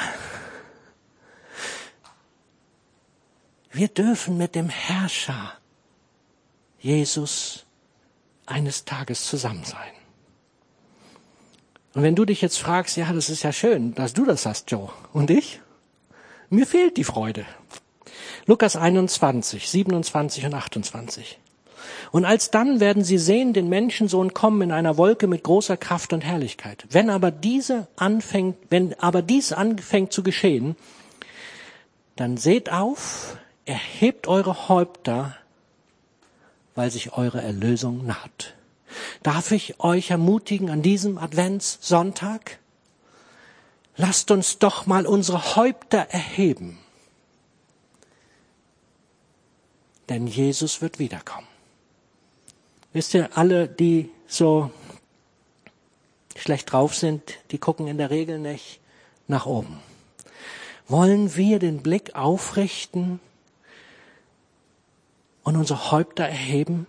Wir 3.71 3.87
dürfen 3.87 4.37
mit 4.37 4.55
dem 4.55 4.69
Herrscher 4.69 5.53
Jesus 6.79 7.65
eines 8.45 8.85
Tages 8.85 9.25
zusammen 9.25 9.63
sein. 9.63 9.91
Und 11.93 12.03
wenn 12.03 12.15
du 12.15 12.25
dich 12.25 12.41
jetzt 12.41 12.57
fragst, 12.57 12.97
ja, 12.97 13.11
das 13.13 13.29
ist 13.29 13.43
ja 13.43 13.51
schön, 13.51 13.93
dass 13.95 14.13
du 14.13 14.25
das 14.25 14.45
hast, 14.45 14.69
Joe. 14.71 14.89
Und 15.13 15.29
ich? 15.29 15.61
Mir 16.49 16.67
fehlt 16.67 16.97
die 16.97 17.03
Freude. 17.03 17.45
Lukas 18.45 18.75
21, 18.75 19.69
27 19.69 20.45
und 20.45 20.53
28. 20.53 21.39
Und 22.11 22.25
alsdann 22.25 22.79
werden 22.79 23.03
sie 23.03 23.17
sehen 23.17 23.53
den 23.53 23.69
Menschensohn 23.69 24.33
kommen 24.33 24.61
in 24.61 24.71
einer 24.71 24.97
Wolke 24.97 25.27
mit 25.27 25.43
großer 25.43 25.77
Kraft 25.77 26.13
und 26.13 26.21
Herrlichkeit. 26.21 26.85
Wenn 26.89 27.09
aber 27.09 27.31
diese 27.31 27.87
anfängt, 27.95 28.57
wenn 28.69 28.97
aber 28.99 29.21
dies 29.21 29.51
anfängt 29.51 30.13
zu 30.13 30.23
geschehen, 30.23 30.75
dann 32.15 32.37
seht 32.37 32.71
auf, 32.71 33.37
erhebt 33.65 34.27
eure 34.27 34.69
Häupter, 34.69 35.35
weil 36.75 36.91
sich 36.91 37.13
eure 37.13 37.41
Erlösung 37.41 38.05
naht. 38.05 38.53
Darf 39.23 39.51
ich 39.51 39.79
euch 39.79 40.11
ermutigen 40.11 40.69
an 40.69 40.81
diesem 40.81 41.17
Adventssonntag? 41.17 42.59
Lasst 43.97 44.31
uns 44.31 44.59
doch 44.59 44.85
mal 44.85 45.05
unsere 45.05 45.55
Häupter 45.55 45.99
erheben. 46.09 46.77
Denn 50.09 50.27
Jesus 50.27 50.81
wird 50.81 50.99
wiederkommen. 50.99 51.47
Wisst 52.95 53.13
ihr, 53.13 53.37
alle, 53.37 53.67
die 53.67 54.09
so 54.25 54.71
schlecht 56.33 56.71
drauf 56.71 56.95
sind, 56.95 57.39
die 57.51 57.57
gucken 57.57 57.87
in 57.87 57.97
der 57.97 58.09
Regel 58.09 58.39
nicht 58.39 58.79
nach 59.27 59.45
oben. 59.45 59.81
Wollen 60.87 61.35
wir 61.35 61.59
den 61.59 61.83
Blick 61.83 62.15
aufrichten 62.15 63.19
und 65.43 65.57
unsere 65.57 65.91
Häupter 65.91 66.23
erheben? 66.23 66.87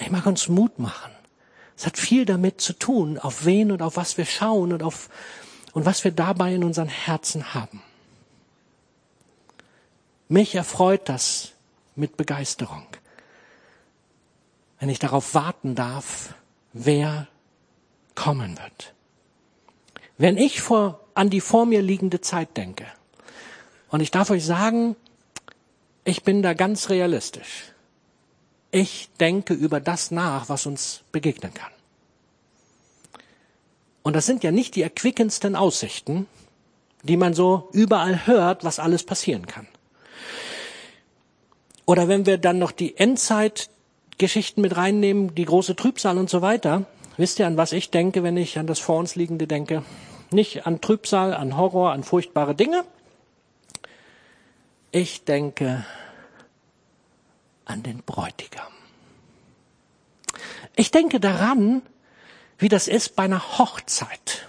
Ich 0.00 0.10
mag 0.10 0.26
uns 0.26 0.48
Mut 0.48 0.80
machen. 0.80 1.12
Es 1.76 1.86
hat 1.86 1.96
viel 1.96 2.24
damit 2.24 2.60
zu 2.60 2.72
tun, 2.72 3.18
auf 3.18 3.44
wen 3.44 3.70
und 3.70 3.82
auf 3.82 3.96
was 3.96 4.18
wir 4.18 4.26
schauen 4.26 4.72
und 4.72 4.82
auf, 4.82 5.10
und 5.74 5.86
was 5.86 6.02
wir 6.02 6.10
dabei 6.10 6.56
in 6.56 6.64
unseren 6.64 6.88
Herzen 6.88 7.54
haben. 7.54 7.84
Mich 10.26 10.56
erfreut 10.56 11.08
das, 11.08 11.52
mit 11.98 12.16
Begeisterung, 12.16 12.86
wenn 14.78 14.88
ich 14.88 14.98
darauf 14.98 15.34
warten 15.34 15.74
darf, 15.74 16.34
wer 16.72 17.28
kommen 18.14 18.58
wird. 18.58 18.94
Wenn 20.16 20.36
ich 20.36 20.60
vor, 20.60 21.00
an 21.14 21.30
die 21.30 21.40
vor 21.40 21.66
mir 21.66 21.82
liegende 21.82 22.20
Zeit 22.20 22.56
denke, 22.56 22.86
und 23.90 24.00
ich 24.00 24.10
darf 24.10 24.30
euch 24.30 24.44
sagen, 24.44 24.96
ich 26.04 26.22
bin 26.22 26.42
da 26.42 26.54
ganz 26.54 26.90
realistisch. 26.90 27.72
Ich 28.70 29.08
denke 29.18 29.54
über 29.54 29.80
das 29.80 30.10
nach, 30.10 30.48
was 30.48 30.66
uns 30.66 31.02
begegnen 31.10 31.54
kann. 31.54 31.72
Und 34.02 34.14
das 34.14 34.26
sind 34.26 34.44
ja 34.44 34.52
nicht 34.52 34.74
die 34.74 34.82
erquickendsten 34.82 35.56
Aussichten, 35.56 36.26
die 37.02 37.16
man 37.16 37.34
so 37.34 37.68
überall 37.72 38.26
hört, 38.26 38.64
was 38.64 38.78
alles 38.78 39.04
passieren 39.04 39.46
kann. 39.46 39.66
Oder 41.88 42.06
wenn 42.06 42.26
wir 42.26 42.36
dann 42.36 42.58
noch 42.58 42.70
die 42.70 42.98
Endzeitgeschichten 42.98 44.60
mit 44.60 44.76
reinnehmen, 44.76 45.34
die 45.34 45.46
große 45.46 45.74
Trübsal 45.74 46.18
und 46.18 46.28
so 46.28 46.42
weiter. 46.42 46.84
Wisst 47.16 47.38
ihr, 47.38 47.46
an 47.46 47.56
was 47.56 47.72
ich 47.72 47.90
denke, 47.90 48.22
wenn 48.22 48.36
ich 48.36 48.58
an 48.58 48.66
das 48.66 48.78
vor 48.78 48.98
uns 48.98 49.14
liegende 49.14 49.46
denke? 49.46 49.82
Nicht 50.30 50.66
an 50.66 50.82
Trübsal, 50.82 51.32
an 51.32 51.56
Horror, 51.56 51.92
an 51.92 52.02
furchtbare 52.02 52.54
Dinge. 52.54 52.84
Ich 54.92 55.24
denke 55.24 55.86
an 57.64 57.82
den 57.82 58.02
Bräutigam. 58.02 58.70
Ich 60.76 60.90
denke 60.90 61.20
daran, 61.20 61.80
wie 62.58 62.68
das 62.68 62.86
ist 62.86 63.16
bei 63.16 63.22
einer 63.22 63.56
Hochzeit. 63.56 64.46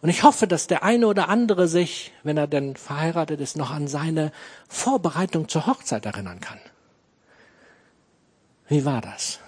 Und 0.00 0.10
ich 0.10 0.22
hoffe, 0.22 0.46
dass 0.46 0.68
der 0.68 0.84
eine 0.84 1.06
oder 1.06 1.28
andere 1.28 1.66
sich, 1.66 2.12
wenn 2.22 2.36
er 2.36 2.46
denn 2.46 2.76
verheiratet 2.76 3.40
ist, 3.40 3.56
noch 3.56 3.70
an 3.70 3.88
seine 3.88 4.32
Vorbereitung 4.68 5.48
zur 5.48 5.66
Hochzeit 5.66 6.06
erinnern 6.06 6.40
kann. 6.40 6.60
Wie 8.68 8.84
war 8.84 9.00
das? 9.00 9.40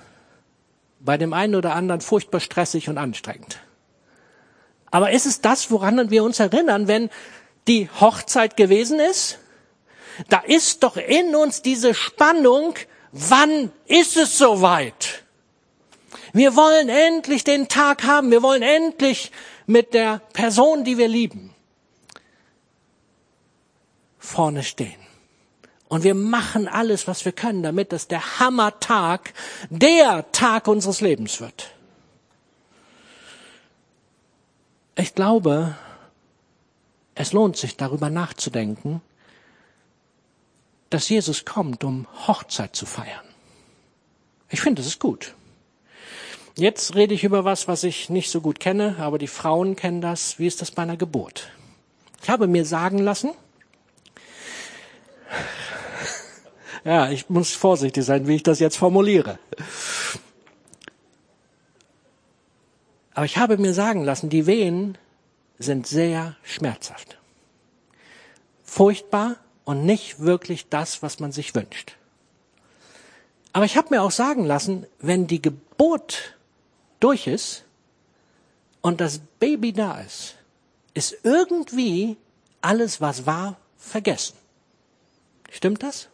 Bei 0.99 1.17
dem 1.17 1.33
einen 1.33 1.55
oder 1.55 1.75
anderen 1.75 2.01
furchtbar 2.01 2.41
stressig 2.41 2.89
und 2.89 2.99
anstrengend. 2.99 3.59
Aber 4.91 5.13
ist 5.13 5.27
es 5.27 5.41
das, 5.41 5.71
woran 5.71 6.11
wir 6.11 6.25
uns 6.25 6.41
erinnern, 6.41 6.89
wenn 6.89 7.11
die 7.69 7.89
Hochzeit 8.01 8.57
gewesen 8.57 8.99
ist? 8.99 9.39
Da 10.29 10.39
ist 10.39 10.83
doch 10.83 10.97
in 10.97 11.37
uns 11.37 11.63
diese 11.63 11.95
Spannung, 11.95 12.75
wann 13.13 13.71
ist 13.87 14.17
es 14.17 14.37
soweit? 14.37 15.23
Wir 16.33 16.57
wollen 16.57 16.89
endlich 16.89 17.45
den 17.45 17.69
Tag 17.69 18.03
haben, 18.05 18.31
wir 18.31 18.43
wollen 18.43 18.63
endlich 18.63 19.31
mit 19.71 19.95
der 19.95 20.19
Person, 20.33 20.83
die 20.85 20.99
wir 20.99 21.07
lieben, 21.07 21.55
vorne 24.19 24.65
stehen. 24.65 25.01
Und 25.89 26.03
wir 26.03 26.15
machen 26.15 26.67
alles, 26.67 27.07
was 27.07 27.25
wir 27.25 27.33
können, 27.33 27.63
damit 27.63 27.93
das 27.93 28.09
der 28.09 28.41
Hammertag, 28.41 29.33
der 29.71 30.31
Tag 30.33 30.67
unseres 30.67 31.01
Lebens 31.01 31.41
wird. 31.41 31.71
Ich 34.97 35.15
glaube, 35.15 35.77
es 37.15 37.33
lohnt 37.33 37.57
sich 37.57 37.77
darüber 37.77 38.11
nachzudenken, 38.11 39.01
dass 40.91 41.09
Jesus 41.09 41.45
kommt, 41.45 41.85
um 41.85 42.09
Hochzeit 42.27 42.75
zu 42.75 42.87
feiern. 42.87 43.25
Ich 44.49 44.61
finde, 44.61 44.83
das 44.83 44.89
ist 44.89 45.01
gut. 45.01 45.35
Jetzt 46.61 46.95
rede 46.95 47.15
ich 47.15 47.25
über 47.25 47.47
was, 47.47 47.69
was 47.69 47.85
ich 47.85 48.11
nicht 48.11 48.31
so 48.31 48.43
gut 48.43 48.61
kenne, 48.61 48.97
aber 48.99 49.17
die 49.17 49.29
Frauen 49.29 49.77
kennen 49.77 50.03
das. 50.03 50.39
Wie 50.39 50.47
ist 50.47 50.61
das 50.61 50.71
bei 50.71 50.83
einer 50.83 50.99
Geburt? 50.99 51.49
Ich 52.23 52.29
habe 52.29 52.47
mir 52.49 52.67
sagen 52.67 52.99
lassen, 52.99 53.31
ja, 56.85 57.09
ich 57.09 57.31
muss 57.31 57.55
vorsichtig 57.55 58.05
sein, 58.05 58.29
wie 58.29 58.35
ich 58.35 58.43
das 58.43 58.59
jetzt 58.59 58.77
formuliere. 58.77 59.39
Aber 63.15 63.25
ich 63.25 63.39
habe 63.39 63.57
mir 63.57 63.73
sagen 63.73 64.05
lassen, 64.05 64.29
die 64.29 64.45
Wehen 64.45 64.99
sind 65.59 65.87
sehr 65.87 66.37
schmerzhaft. 66.43 67.17
Furchtbar 68.65 69.37
und 69.65 69.87
nicht 69.87 70.21
wirklich 70.21 70.69
das, 70.69 71.03
was 71.03 71.21
man 71.21 71.33
sich 71.33 71.55
wünscht. 71.55 71.97
Aber 73.55 73.65
ich 73.65 73.79
habe 73.79 73.95
mir 73.95 74.03
auch 74.03 74.11
sagen 74.11 74.45
lassen, 74.45 74.85
wenn 74.99 75.27
die 75.27 75.41
Geburt 75.41 76.37
durch 77.01 77.27
ist 77.27 77.65
und 78.83 79.01
das 79.01 79.21
Baby 79.39 79.73
da 79.73 80.01
ist, 80.01 80.35
ist 80.95 81.17
irgendwie 81.23 82.17
alles, 82.61 83.01
was 83.01 83.27
war, 83.27 83.57
vergessen. 83.79 84.37
Stimmt 85.51 85.83
das? 85.83 86.09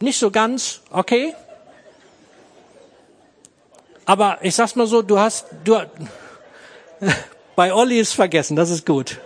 Nicht 0.00 0.18
so 0.18 0.30
ganz, 0.30 0.82
okay. 0.90 1.34
Aber 4.06 4.38
ich 4.42 4.54
sag's 4.54 4.76
mal 4.76 4.86
so, 4.86 5.02
du 5.02 5.18
hast, 5.18 5.46
du, 5.64 5.80
bei 7.56 7.72
Olli 7.72 7.98
ist 7.98 8.12
vergessen, 8.12 8.54
das 8.56 8.70
ist 8.70 8.84
gut. 8.84 9.18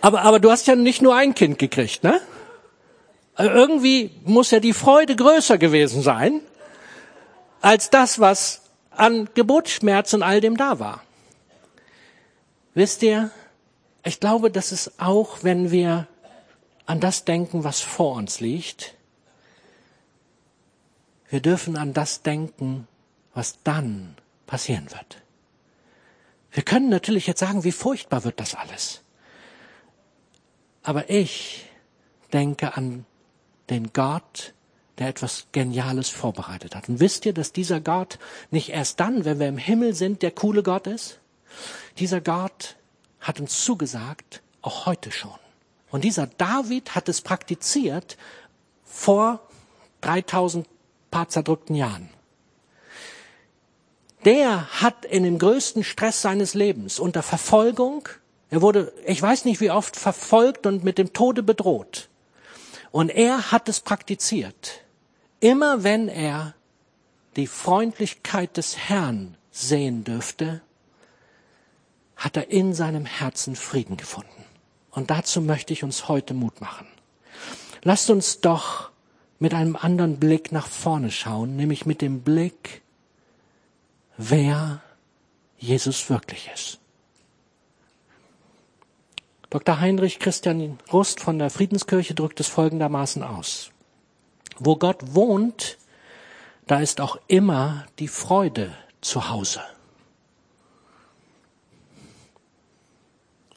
Aber, 0.00 0.22
aber 0.22 0.38
du 0.38 0.50
hast 0.50 0.66
ja 0.68 0.76
nicht 0.76 1.02
nur 1.02 1.16
ein 1.16 1.34
Kind 1.34 1.58
gekriegt, 1.58 2.04
ne? 2.04 2.20
Also 3.36 3.50
irgendwie 3.50 4.10
muss 4.24 4.50
ja 4.50 4.60
die 4.60 4.72
Freude 4.72 5.14
größer 5.14 5.58
gewesen 5.58 6.02
sein, 6.02 6.40
als 7.60 7.90
das, 7.90 8.18
was 8.18 8.62
an 8.90 9.28
Geburtsschmerz 9.34 10.14
und 10.14 10.22
all 10.22 10.40
dem 10.40 10.56
da 10.56 10.78
war. 10.78 11.02
Wisst 12.74 13.02
ihr, 13.02 13.30
ich 14.04 14.20
glaube, 14.20 14.50
dass 14.50 14.72
es 14.72 14.98
auch, 14.98 15.42
wenn 15.42 15.70
wir 15.70 16.06
an 16.86 17.00
das 17.00 17.24
denken, 17.24 17.62
was 17.62 17.80
vor 17.80 18.14
uns 18.14 18.40
liegt, 18.40 18.94
wir 21.28 21.40
dürfen 21.40 21.76
an 21.76 21.92
das 21.92 22.22
denken, 22.22 22.88
was 23.34 23.58
dann 23.64 24.16
passieren 24.46 24.90
wird. 24.92 25.22
Wir 26.52 26.62
können 26.62 26.88
natürlich 26.88 27.26
jetzt 27.26 27.40
sagen, 27.40 27.64
wie 27.64 27.72
furchtbar 27.72 28.24
wird 28.24 28.40
das 28.40 28.54
alles. 28.54 29.02
Aber 30.82 31.10
ich 31.10 31.66
denke 32.32 32.76
an 32.76 33.04
den 33.70 33.92
Gott, 33.92 34.54
der 34.98 35.08
etwas 35.08 35.46
Geniales 35.52 36.08
vorbereitet 36.08 36.74
hat. 36.74 36.88
Und 36.88 37.00
wisst 37.00 37.26
ihr, 37.26 37.34
dass 37.34 37.52
dieser 37.52 37.80
Gott 37.80 38.18
nicht 38.50 38.70
erst 38.70 39.00
dann, 39.00 39.24
wenn 39.24 39.38
wir 39.38 39.48
im 39.48 39.58
Himmel 39.58 39.94
sind, 39.94 40.22
der 40.22 40.30
coole 40.30 40.62
Gott 40.62 40.86
ist? 40.86 41.18
Dieser 41.98 42.20
Gott 42.20 42.76
hat 43.20 43.40
uns 43.40 43.64
zugesagt, 43.64 44.42
auch 44.62 44.86
heute 44.86 45.10
schon. 45.12 45.38
Und 45.90 46.04
dieser 46.04 46.26
David 46.26 46.94
hat 46.94 47.08
es 47.08 47.20
praktiziert 47.20 48.16
vor 48.84 49.40
3000 50.00 50.66
paar 51.10 51.28
zerdrückten 51.28 51.74
Jahren. 51.74 52.08
Der 54.24 54.66
hat 54.82 55.04
in 55.04 55.22
dem 55.22 55.38
größten 55.38 55.84
Stress 55.84 56.20
seines 56.20 56.54
Lebens 56.54 56.98
unter 56.98 57.22
Verfolgung, 57.22 58.08
er 58.50 58.62
wurde, 58.62 58.92
ich 59.06 59.20
weiß 59.20 59.44
nicht 59.44 59.60
wie 59.60 59.70
oft, 59.70 59.96
verfolgt 59.96 60.66
und 60.66 60.84
mit 60.84 60.98
dem 60.98 61.12
Tode 61.12 61.42
bedroht. 61.42 62.08
Und 62.90 63.10
er 63.10 63.52
hat 63.52 63.68
es 63.68 63.80
praktiziert. 63.80 64.82
Immer 65.40 65.84
wenn 65.84 66.08
er 66.08 66.54
die 67.36 67.46
Freundlichkeit 67.46 68.56
des 68.56 68.76
Herrn 68.76 69.36
sehen 69.50 70.04
dürfte, 70.04 70.62
hat 72.16 72.36
er 72.36 72.50
in 72.50 72.72
seinem 72.74 73.04
Herzen 73.04 73.56
Frieden 73.56 73.96
gefunden. 73.96 74.44
Und 74.90 75.10
dazu 75.10 75.42
möchte 75.42 75.72
ich 75.74 75.84
uns 75.84 76.08
heute 76.08 76.32
Mut 76.32 76.60
machen. 76.60 76.86
Lasst 77.82 78.08
uns 78.08 78.40
doch 78.40 78.90
mit 79.38 79.52
einem 79.52 79.76
anderen 79.76 80.18
Blick 80.18 80.50
nach 80.52 80.66
vorne 80.66 81.10
schauen, 81.10 81.56
nämlich 81.56 81.84
mit 81.84 82.00
dem 82.00 82.22
Blick, 82.22 82.82
wer 84.16 84.80
Jesus 85.58 86.08
wirklich 86.08 86.50
ist. 86.54 86.78
Dr. 89.50 89.80
Heinrich 89.80 90.18
Christian 90.18 90.78
Rust 90.92 91.20
von 91.20 91.38
der 91.38 91.50
Friedenskirche 91.50 92.14
drückt 92.14 92.40
es 92.40 92.48
folgendermaßen 92.48 93.22
aus. 93.22 93.70
Wo 94.58 94.76
Gott 94.76 95.14
wohnt, 95.14 95.78
da 96.66 96.80
ist 96.80 97.00
auch 97.00 97.18
immer 97.28 97.86
die 97.98 98.08
Freude 98.08 98.72
zu 99.00 99.28
Hause. 99.28 99.60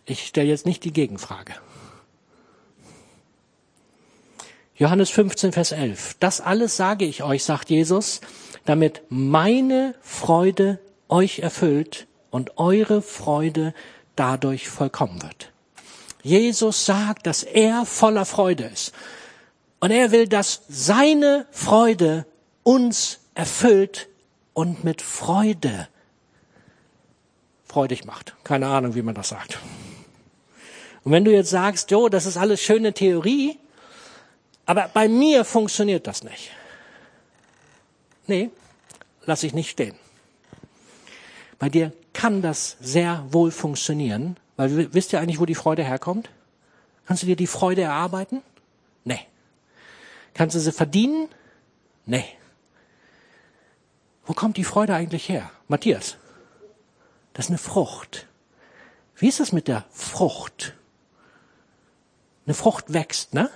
Ich 0.06 0.28
stelle 0.28 0.50
jetzt 0.50 0.66
nicht 0.66 0.84
die 0.84 0.94
Gegenfrage. 0.94 1.54
Johannes 4.76 5.10
15, 5.10 5.52
Vers 5.52 5.72
11. 5.72 6.16
Das 6.20 6.40
alles 6.40 6.78
sage 6.78 7.06
ich 7.06 7.22
euch, 7.22 7.44
sagt 7.44 7.70
Jesus, 7.70 8.22
damit 8.66 9.02
meine 9.10 9.96
Freude 10.02 10.80
euch 11.10 11.40
erfüllt 11.40 12.08
und 12.32 12.58
eure 12.58 13.02
Freude 13.02 13.74
dadurch 14.16 14.70
vollkommen 14.70 15.22
wird. 15.22 15.52
Jesus 16.22 16.86
sagt, 16.86 17.26
dass 17.26 17.43
er 17.43 17.86
voller 17.86 18.26
Freude 18.26 18.65
ist. 18.65 18.93
Und 19.80 19.91
er 19.91 20.11
will, 20.11 20.28
dass 20.28 20.61
seine 20.67 21.45
Freude 21.51 22.26
uns 22.63 23.20
erfüllt 23.34 24.09
und 24.53 24.84
mit 24.84 25.01
Freude 25.01 25.88
freudig 27.65 28.03
macht. 28.05 28.36
Keine 28.43 28.67
Ahnung, 28.67 28.95
wie 28.95 29.01
man 29.01 29.15
das 29.15 29.30
sagt. 29.30 29.59
Und 31.03 31.11
wenn 31.11 31.24
du 31.24 31.32
jetzt 31.32 31.51
sagst, 31.51 31.91
jo, 31.91 32.09
das 32.09 32.26
ist 32.26 32.36
alles 32.36 32.61
schöne 32.61 32.93
Theorie, 32.93 33.57
aber 34.65 34.89
bei 34.93 35.07
mir 35.07 35.45
funktioniert 35.45 36.05
das 36.07 36.24
nicht. 36.24 36.51
Nee, 38.28 38.49
lass 39.26 39.43
ich 39.43 39.53
nicht 39.53 39.70
stehen. 39.70 39.95
Bei 41.57 41.70
dir 41.70 41.93
kann 42.13 42.41
das 42.41 42.78
sehr 42.80 43.26
wohl 43.32 43.51
funktionieren, 43.51 44.38
weil 44.60 44.93
wisst 44.93 45.14
ihr 45.14 45.22
eigentlich, 45.22 45.39
wo 45.39 45.45
die 45.45 45.55
Freude 45.55 45.86
herkommt? 45.86 46.30
Kannst 47.05 47.24
du 47.24 47.28
dir 47.28 47.38
die 47.38 47.47
Freude 47.47 47.84
erarbeiten? 47.84 48.41
Nee. 49.05 49.26
Kannst 50.34 50.53
du 50.53 50.60
sie 50.60 50.74
verdienen? 50.74 51.30
Nee. 52.05 52.26
Wo 54.26 54.34
kommt 54.34 54.57
die 54.57 54.66
Freude 54.66 54.95
eigentlich 54.95 55.30
her? 55.30 55.49
Matthias, 55.70 56.18
das 57.32 57.45
ist 57.45 57.51
eine 57.51 57.57
Frucht. 57.57 58.28
Wie 59.16 59.30
ist 59.30 59.39
es 59.39 59.53
mit 59.53 59.70
der 59.70 59.86
Frucht? 59.91 60.74
Eine 62.45 62.53
Frucht 62.53 62.91
wächst, 62.91 63.34
ne? 63.34 63.49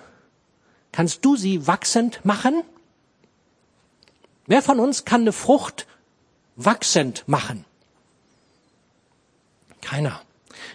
Kannst 0.94 1.26
du 1.26 1.36
sie 1.36 1.68
wachsend 1.68 2.24
machen? 2.24 2.64
Wer 4.48 4.62
von 4.62 4.80
uns 4.80 5.04
kann 5.04 5.22
eine 5.22 5.34
Frucht 5.34 5.86
wachsend 6.56 7.28
machen? 7.28 7.66
Keiner. 9.82 10.22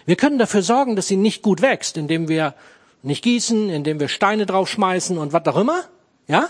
Wir 0.05 0.15
können 0.15 0.37
dafür 0.37 0.61
sorgen, 0.61 0.95
dass 0.95 1.07
sie 1.07 1.17
nicht 1.17 1.41
gut 1.41 1.61
wächst, 1.61 1.97
indem 1.97 2.27
wir 2.27 2.53
nicht 3.01 3.23
gießen, 3.23 3.69
indem 3.69 3.99
wir 3.99 4.07
Steine 4.07 4.45
draufschmeißen 4.45 5.17
und 5.17 5.33
was 5.33 5.45
auch 5.47 5.57
immer. 5.57 5.83
Ja? 6.27 6.49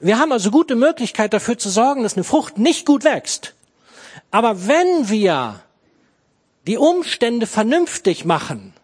Wir 0.00 0.18
haben 0.18 0.32
also 0.32 0.50
gute 0.50 0.74
Möglichkeit 0.74 1.32
dafür 1.32 1.58
zu 1.58 1.70
sorgen, 1.70 2.02
dass 2.02 2.14
eine 2.14 2.24
Frucht 2.24 2.58
nicht 2.58 2.86
gut 2.86 3.04
wächst. 3.04 3.54
Aber 4.30 4.66
wenn 4.66 5.08
wir 5.08 5.60
die 6.66 6.76
Umstände 6.76 7.46
vernünftig 7.46 8.24
machen, 8.24 8.74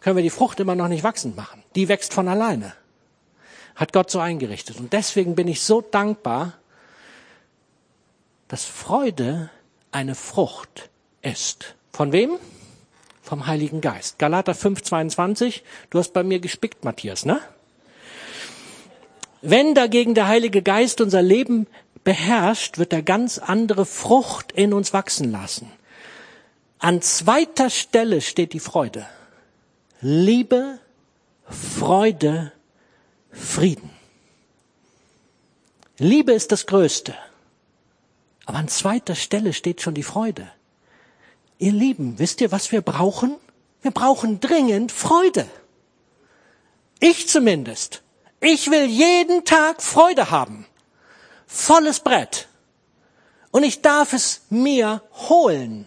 können 0.00 0.16
wir 0.16 0.22
die 0.22 0.30
Frucht 0.30 0.58
immer 0.60 0.74
noch 0.74 0.88
nicht 0.88 1.04
wachsend 1.04 1.36
machen. 1.36 1.62
Die 1.74 1.88
wächst 1.88 2.14
von 2.14 2.28
alleine. 2.28 2.72
Hat 3.74 3.92
Gott 3.92 4.10
so 4.10 4.18
eingerichtet. 4.18 4.78
Und 4.78 4.92
deswegen 4.92 5.34
bin 5.34 5.48
ich 5.48 5.62
so 5.62 5.80
dankbar, 5.80 6.54
dass 8.48 8.64
Freude 8.64 9.50
eine 9.92 10.14
Frucht 10.14 10.90
ist. 11.22 11.76
Von 11.92 12.12
wem? 12.12 12.38
Vom 13.22 13.46
Heiligen 13.46 13.80
Geist. 13.80 14.18
Galater 14.18 14.54
5, 14.54 14.82
22. 14.82 15.62
Du 15.90 15.98
hast 15.98 16.12
bei 16.12 16.22
mir 16.22 16.40
gespickt, 16.40 16.84
Matthias, 16.84 17.24
ne? 17.24 17.40
Wenn 19.42 19.74
dagegen 19.74 20.14
der 20.14 20.28
Heilige 20.28 20.62
Geist 20.62 21.00
unser 21.00 21.22
Leben 21.22 21.66
beherrscht, 22.04 22.78
wird 22.78 22.92
er 22.92 23.02
ganz 23.02 23.38
andere 23.38 23.86
Frucht 23.86 24.52
in 24.52 24.72
uns 24.72 24.92
wachsen 24.92 25.30
lassen. 25.30 25.70
An 26.78 27.02
zweiter 27.02 27.70
Stelle 27.70 28.20
steht 28.20 28.52
die 28.52 28.60
Freude. 28.60 29.06
Liebe, 30.00 30.78
Freude, 31.44 32.52
Frieden. 33.30 33.90
Liebe 35.98 36.32
ist 36.32 36.52
das 36.52 36.66
Größte. 36.66 37.14
Aber 38.46 38.58
an 38.58 38.68
zweiter 38.68 39.14
Stelle 39.14 39.52
steht 39.52 39.82
schon 39.82 39.94
die 39.94 40.02
Freude. 40.02 40.50
Ihr 41.60 41.72
Lieben, 41.72 42.18
wisst 42.18 42.40
ihr, 42.40 42.50
was 42.52 42.72
wir 42.72 42.80
brauchen? 42.80 43.36
Wir 43.82 43.90
brauchen 43.90 44.40
dringend 44.40 44.92
Freude. 44.92 45.46
Ich 47.00 47.28
zumindest. 47.28 48.02
Ich 48.40 48.70
will 48.70 48.86
jeden 48.86 49.44
Tag 49.44 49.82
Freude 49.82 50.30
haben. 50.30 50.64
Volles 51.46 52.00
Brett. 52.00 52.48
Und 53.50 53.62
ich 53.62 53.82
darf 53.82 54.14
es 54.14 54.40
mir 54.48 55.02
holen, 55.28 55.86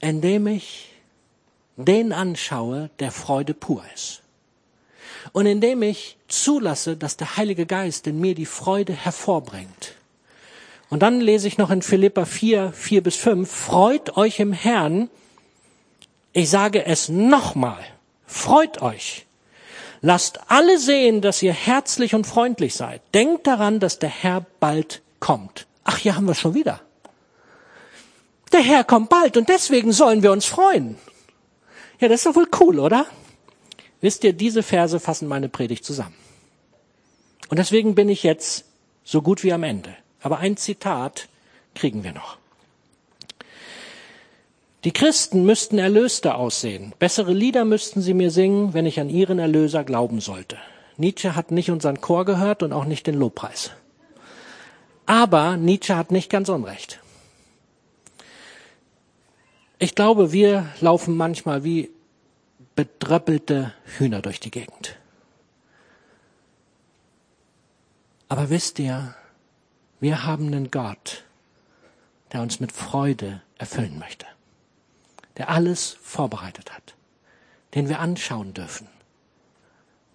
indem 0.00 0.48
ich 0.48 0.92
den 1.76 2.12
anschaue, 2.12 2.90
der 2.98 3.12
Freude 3.12 3.54
pur 3.54 3.84
ist. 3.94 4.22
Und 5.32 5.46
indem 5.46 5.82
ich 5.82 6.18
zulasse, 6.26 6.96
dass 6.96 7.16
der 7.16 7.36
Heilige 7.36 7.66
Geist 7.66 8.08
in 8.08 8.18
mir 8.20 8.34
die 8.34 8.46
Freude 8.46 8.94
hervorbringt. 8.94 9.94
Und 10.90 11.00
dann 11.02 11.20
lese 11.20 11.48
ich 11.48 11.58
noch 11.58 11.70
in 11.70 11.82
Philippa 11.82 12.24
4, 12.24 12.72
4 12.72 13.02
bis 13.02 13.16
5, 13.16 13.50
freut 13.50 14.16
euch 14.16 14.40
im 14.40 14.52
Herrn. 14.52 15.10
Ich 16.32 16.48
sage 16.48 16.86
es 16.86 17.08
nochmal, 17.08 17.84
freut 18.26 18.80
euch. 18.80 19.26
Lasst 20.00 20.40
alle 20.48 20.78
sehen, 20.78 21.20
dass 21.20 21.42
ihr 21.42 21.52
herzlich 21.52 22.14
und 22.14 22.26
freundlich 22.26 22.74
seid. 22.74 23.02
Denkt 23.14 23.46
daran, 23.46 23.80
dass 23.80 23.98
der 23.98 24.08
Herr 24.08 24.46
bald 24.60 25.02
kommt. 25.18 25.66
Ach, 25.84 25.98
hier 25.98 26.14
haben 26.14 26.26
wir 26.26 26.34
schon 26.34 26.54
wieder. 26.54 26.80
Der 28.52 28.60
Herr 28.60 28.84
kommt 28.84 29.08
bald 29.10 29.36
und 29.36 29.48
deswegen 29.48 29.92
sollen 29.92 30.22
wir 30.22 30.32
uns 30.32 30.46
freuen. 30.46 30.96
Ja, 32.00 32.08
das 32.08 32.20
ist 32.20 32.26
doch 32.26 32.36
wohl 32.36 32.48
cool, 32.60 32.78
oder? 32.78 33.06
Wisst 34.00 34.22
ihr, 34.24 34.32
diese 34.32 34.62
Verse 34.62 35.00
fassen 35.00 35.28
meine 35.28 35.48
Predigt 35.48 35.84
zusammen. 35.84 36.14
Und 37.48 37.58
deswegen 37.58 37.94
bin 37.94 38.08
ich 38.08 38.22
jetzt 38.22 38.64
so 39.04 39.20
gut 39.20 39.42
wie 39.42 39.52
am 39.52 39.64
Ende. 39.64 39.96
Aber 40.20 40.38
ein 40.38 40.56
Zitat 40.56 41.28
kriegen 41.74 42.04
wir 42.04 42.12
noch. 42.12 42.38
Die 44.84 44.92
Christen 44.92 45.44
müssten 45.44 45.78
erlöster 45.78 46.36
aussehen. 46.36 46.94
Bessere 46.98 47.32
Lieder 47.32 47.64
müssten 47.64 48.00
sie 48.00 48.14
mir 48.14 48.30
singen, 48.30 48.74
wenn 48.74 48.86
ich 48.86 49.00
an 49.00 49.10
ihren 49.10 49.38
Erlöser 49.38 49.84
glauben 49.84 50.20
sollte. 50.20 50.56
Nietzsche 50.96 51.34
hat 51.34 51.50
nicht 51.50 51.70
unseren 51.70 52.00
Chor 52.00 52.24
gehört 52.24 52.62
und 52.62 52.72
auch 52.72 52.84
nicht 52.84 53.06
den 53.06 53.16
Lobpreis. 53.16 53.70
Aber 55.06 55.56
Nietzsche 55.56 55.96
hat 55.96 56.10
nicht 56.10 56.30
ganz 56.30 56.48
unrecht. 56.48 57.00
Ich 59.78 59.94
glaube, 59.94 60.32
wir 60.32 60.66
laufen 60.80 61.16
manchmal 61.16 61.64
wie 61.64 61.90
bedröppelte 62.74 63.72
Hühner 63.98 64.22
durch 64.22 64.40
die 64.40 64.50
Gegend. 64.50 64.96
Aber 68.28 68.50
wisst 68.50 68.78
ihr, 68.78 69.14
wir 70.00 70.24
haben 70.24 70.46
einen 70.46 70.70
Gott, 70.70 71.24
der 72.32 72.42
uns 72.42 72.60
mit 72.60 72.72
Freude 72.72 73.42
erfüllen 73.58 73.98
möchte, 73.98 74.26
der 75.36 75.48
alles 75.48 75.96
vorbereitet 76.00 76.72
hat, 76.72 76.94
den 77.74 77.88
wir 77.88 77.98
anschauen 77.98 78.54
dürfen. 78.54 78.86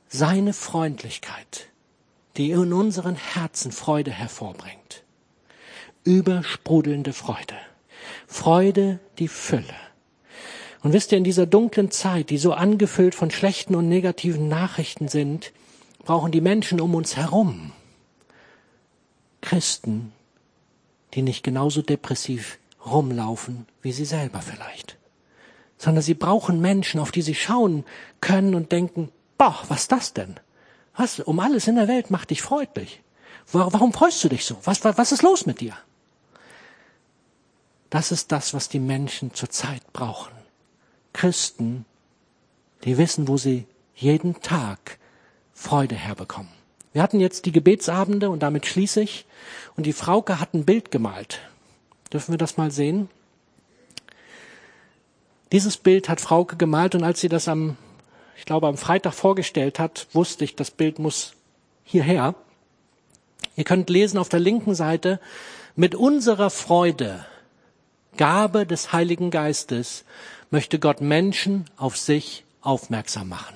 Seine 0.08 0.54
Freundlichkeit, 0.54 1.68
die 2.38 2.52
in 2.52 2.72
unseren 2.72 3.16
Herzen 3.16 3.72
Freude 3.72 4.12
hervorbringt. 4.12 5.04
Übersprudelnde 6.04 7.14
Freude. 7.14 7.56
Freude, 8.28 9.00
die 9.20 9.28
Fülle. 9.28 9.66
Und 10.82 10.94
wisst 10.94 11.12
ihr, 11.12 11.18
in 11.18 11.24
dieser 11.24 11.46
dunklen 11.46 11.92
Zeit, 11.92 12.30
die 12.30 12.38
so 12.38 12.54
angefüllt 12.54 13.16
von 13.16 13.32
schlechten 13.32 13.76
und 13.76 13.88
negativen 13.88 14.50
Nachrichten 14.50 15.08
sind, 15.08 15.52
brauchen 16.04 16.32
die 16.32 16.42
Menschen 16.42 16.82
um 16.82 16.94
uns 16.94 17.16
herum 17.16 17.72
Christen, 19.44 20.14
die 21.14 21.22
nicht 21.22 21.44
genauso 21.44 21.82
depressiv 21.82 22.58
rumlaufen 22.86 23.68
wie 23.82 23.92
sie 23.92 24.06
selber 24.06 24.42
vielleicht, 24.42 24.98
sondern 25.78 26.02
sie 26.02 26.14
brauchen 26.14 26.62
Menschen, 26.62 27.00
auf 27.00 27.12
die 27.12 27.22
sie 27.22 27.36
schauen 27.36 27.86
können 28.22 28.56
und 28.56 28.72
denken, 28.72 29.12
boah, 29.38 29.60
was 29.68 29.88
das 29.88 30.14
denn? 30.14 30.40
Was, 30.96 31.20
um 31.20 31.40
alles 31.40 31.68
in 31.68 31.76
der 31.76 31.88
Welt 31.88 32.10
macht 32.10 32.30
dich 32.30 32.42
freundlich. 32.42 33.02
Warum 33.52 33.92
freust 33.92 34.24
du 34.24 34.30
dich 34.30 34.46
so? 34.46 34.58
Was, 34.64 34.84
was, 34.86 34.98
was 34.98 35.12
ist 35.12 35.24
los 35.24 35.46
mit 35.46 35.60
dir? 35.60 35.78
Das 37.90 38.12
ist 38.12 38.32
das, 38.32 38.54
was 38.54 38.70
die 38.70 38.80
Menschen 38.80 39.34
zurzeit 39.34 39.92
brauchen. 39.92 40.32
Christen, 41.12 41.86
die 42.86 42.98
wissen, 42.98 43.28
wo 43.28 43.38
sie 43.38 43.68
jeden 43.96 44.42
Tag 44.42 44.98
Freude 45.54 45.96
herbekommen. 45.96 46.63
Wir 46.94 47.02
hatten 47.02 47.20
jetzt 47.20 47.46
die 47.46 47.52
Gebetsabende 47.52 48.30
und 48.30 48.42
damit 48.42 48.66
schließe 48.68 49.02
ich. 49.02 49.26
Und 49.76 49.86
die 49.86 49.94
Frauke 49.94 50.40
hat 50.40 50.54
ein 50.54 50.64
Bild 50.64 50.92
gemalt. 50.92 51.40
Dürfen 52.12 52.32
wir 52.32 52.38
das 52.38 52.58
mal 52.58 52.72
sehen? 52.72 53.10
Dieses 55.52 55.78
Bild 55.78 56.08
hat 56.08 56.22
Frauke 56.22 56.56
gemalt 56.56 56.96
und 56.96 57.04
als 57.04 57.20
sie 57.20 57.30
das 57.30 57.48
am, 57.48 57.78
ich 58.38 58.46
glaube, 58.46 58.68
am 58.68 58.78
Freitag 58.78 59.14
vorgestellt 59.14 59.80
hat, 59.80 60.08
wusste 60.14 60.44
ich, 60.44 60.56
das 60.56 60.72
Bild 60.72 61.00
muss 61.00 61.34
hierher. 61.84 62.36
Ihr 63.56 63.64
könnt 63.64 63.90
lesen 63.90 64.18
auf 64.18 64.30
der 64.30 64.40
linken 64.40 64.76
Seite, 64.76 65.20
mit 65.76 65.96
unserer 65.96 66.50
Freude, 66.50 67.26
Gabe 68.18 68.66
des 68.66 68.94
Heiligen 68.94 69.32
Geistes, 69.32 70.06
möchte 70.52 70.78
Gott 70.78 71.02
Menschen 71.02 71.66
auf 71.78 71.98
sich 71.98 72.46
aufmerksam 72.62 73.30
machen. 73.30 73.56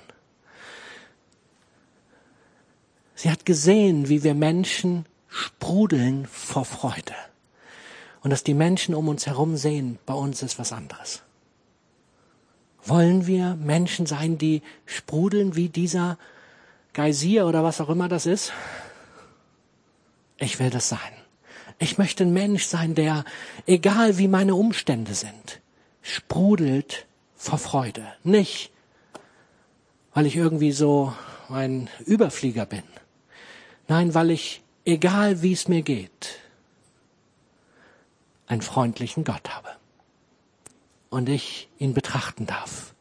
Sie 3.17 3.31
hat 3.31 3.47
gesehen, 3.47 4.09
wie 4.09 4.23
wir 4.23 4.35
Menschen 4.35 5.07
sprudeln 5.27 6.27
vor 6.27 6.65
Freude. 6.65 7.15
Und 8.21 8.29
dass 8.29 8.43
die 8.43 8.53
Menschen 8.53 8.93
um 8.93 9.07
uns 9.07 9.25
herum 9.25 9.57
sehen, 9.57 9.97
bei 10.05 10.13
uns 10.13 10.43
ist 10.43 10.59
was 10.59 10.71
anderes. 10.71 11.23
Wollen 12.85 13.25
wir 13.25 13.55
Menschen 13.55 14.05
sein, 14.05 14.37
die 14.37 14.61
sprudeln 14.85 15.55
wie 15.55 15.67
dieser 15.67 16.19
Geysir 16.93 17.47
oder 17.47 17.63
was 17.63 17.81
auch 17.81 17.89
immer 17.89 18.07
das 18.07 18.27
ist? 18.27 18.53
Ich 20.37 20.59
will 20.59 20.69
das 20.69 20.87
sein. 20.87 20.99
Ich 21.79 21.97
möchte 21.97 22.23
ein 22.23 22.33
Mensch 22.33 22.65
sein, 22.65 22.93
der, 22.93 23.25
egal 23.65 24.19
wie 24.19 24.27
meine 24.27 24.53
Umstände 24.53 25.15
sind, 25.15 25.59
sprudelt 26.03 27.07
vor 27.35 27.57
Freude. 27.57 28.05
Nicht, 28.23 28.71
weil 30.13 30.27
ich 30.27 30.35
irgendwie 30.35 30.71
so 30.71 31.13
ein 31.49 31.89
Überflieger 32.05 32.67
bin, 32.67 32.83
Nein, 33.87 34.13
weil 34.13 34.31
ich, 34.31 34.61
egal 34.85 35.41
wie 35.41 35.53
es 35.53 35.67
mir 35.67 35.81
geht, 35.81 36.39
einen 38.47 38.61
freundlichen 38.61 39.23
Gott 39.23 39.49
habe. 39.49 39.69
Und 41.09 41.29
ich 41.29 41.69
ihn 41.79 41.93
betrachten 41.93 42.45
darf. 42.45 42.93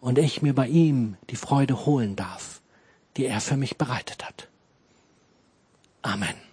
Und 0.00 0.18
ich 0.18 0.42
mir 0.42 0.54
bei 0.54 0.68
ihm 0.68 1.16
die 1.30 1.36
Freude 1.36 1.86
holen 1.86 2.16
darf, 2.16 2.60
die 3.16 3.26
er 3.26 3.40
für 3.40 3.56
mich 3.56 3.76
bereitet 3.78 4.24
hat. 4.24 4.48
Amen. 6.02 6.34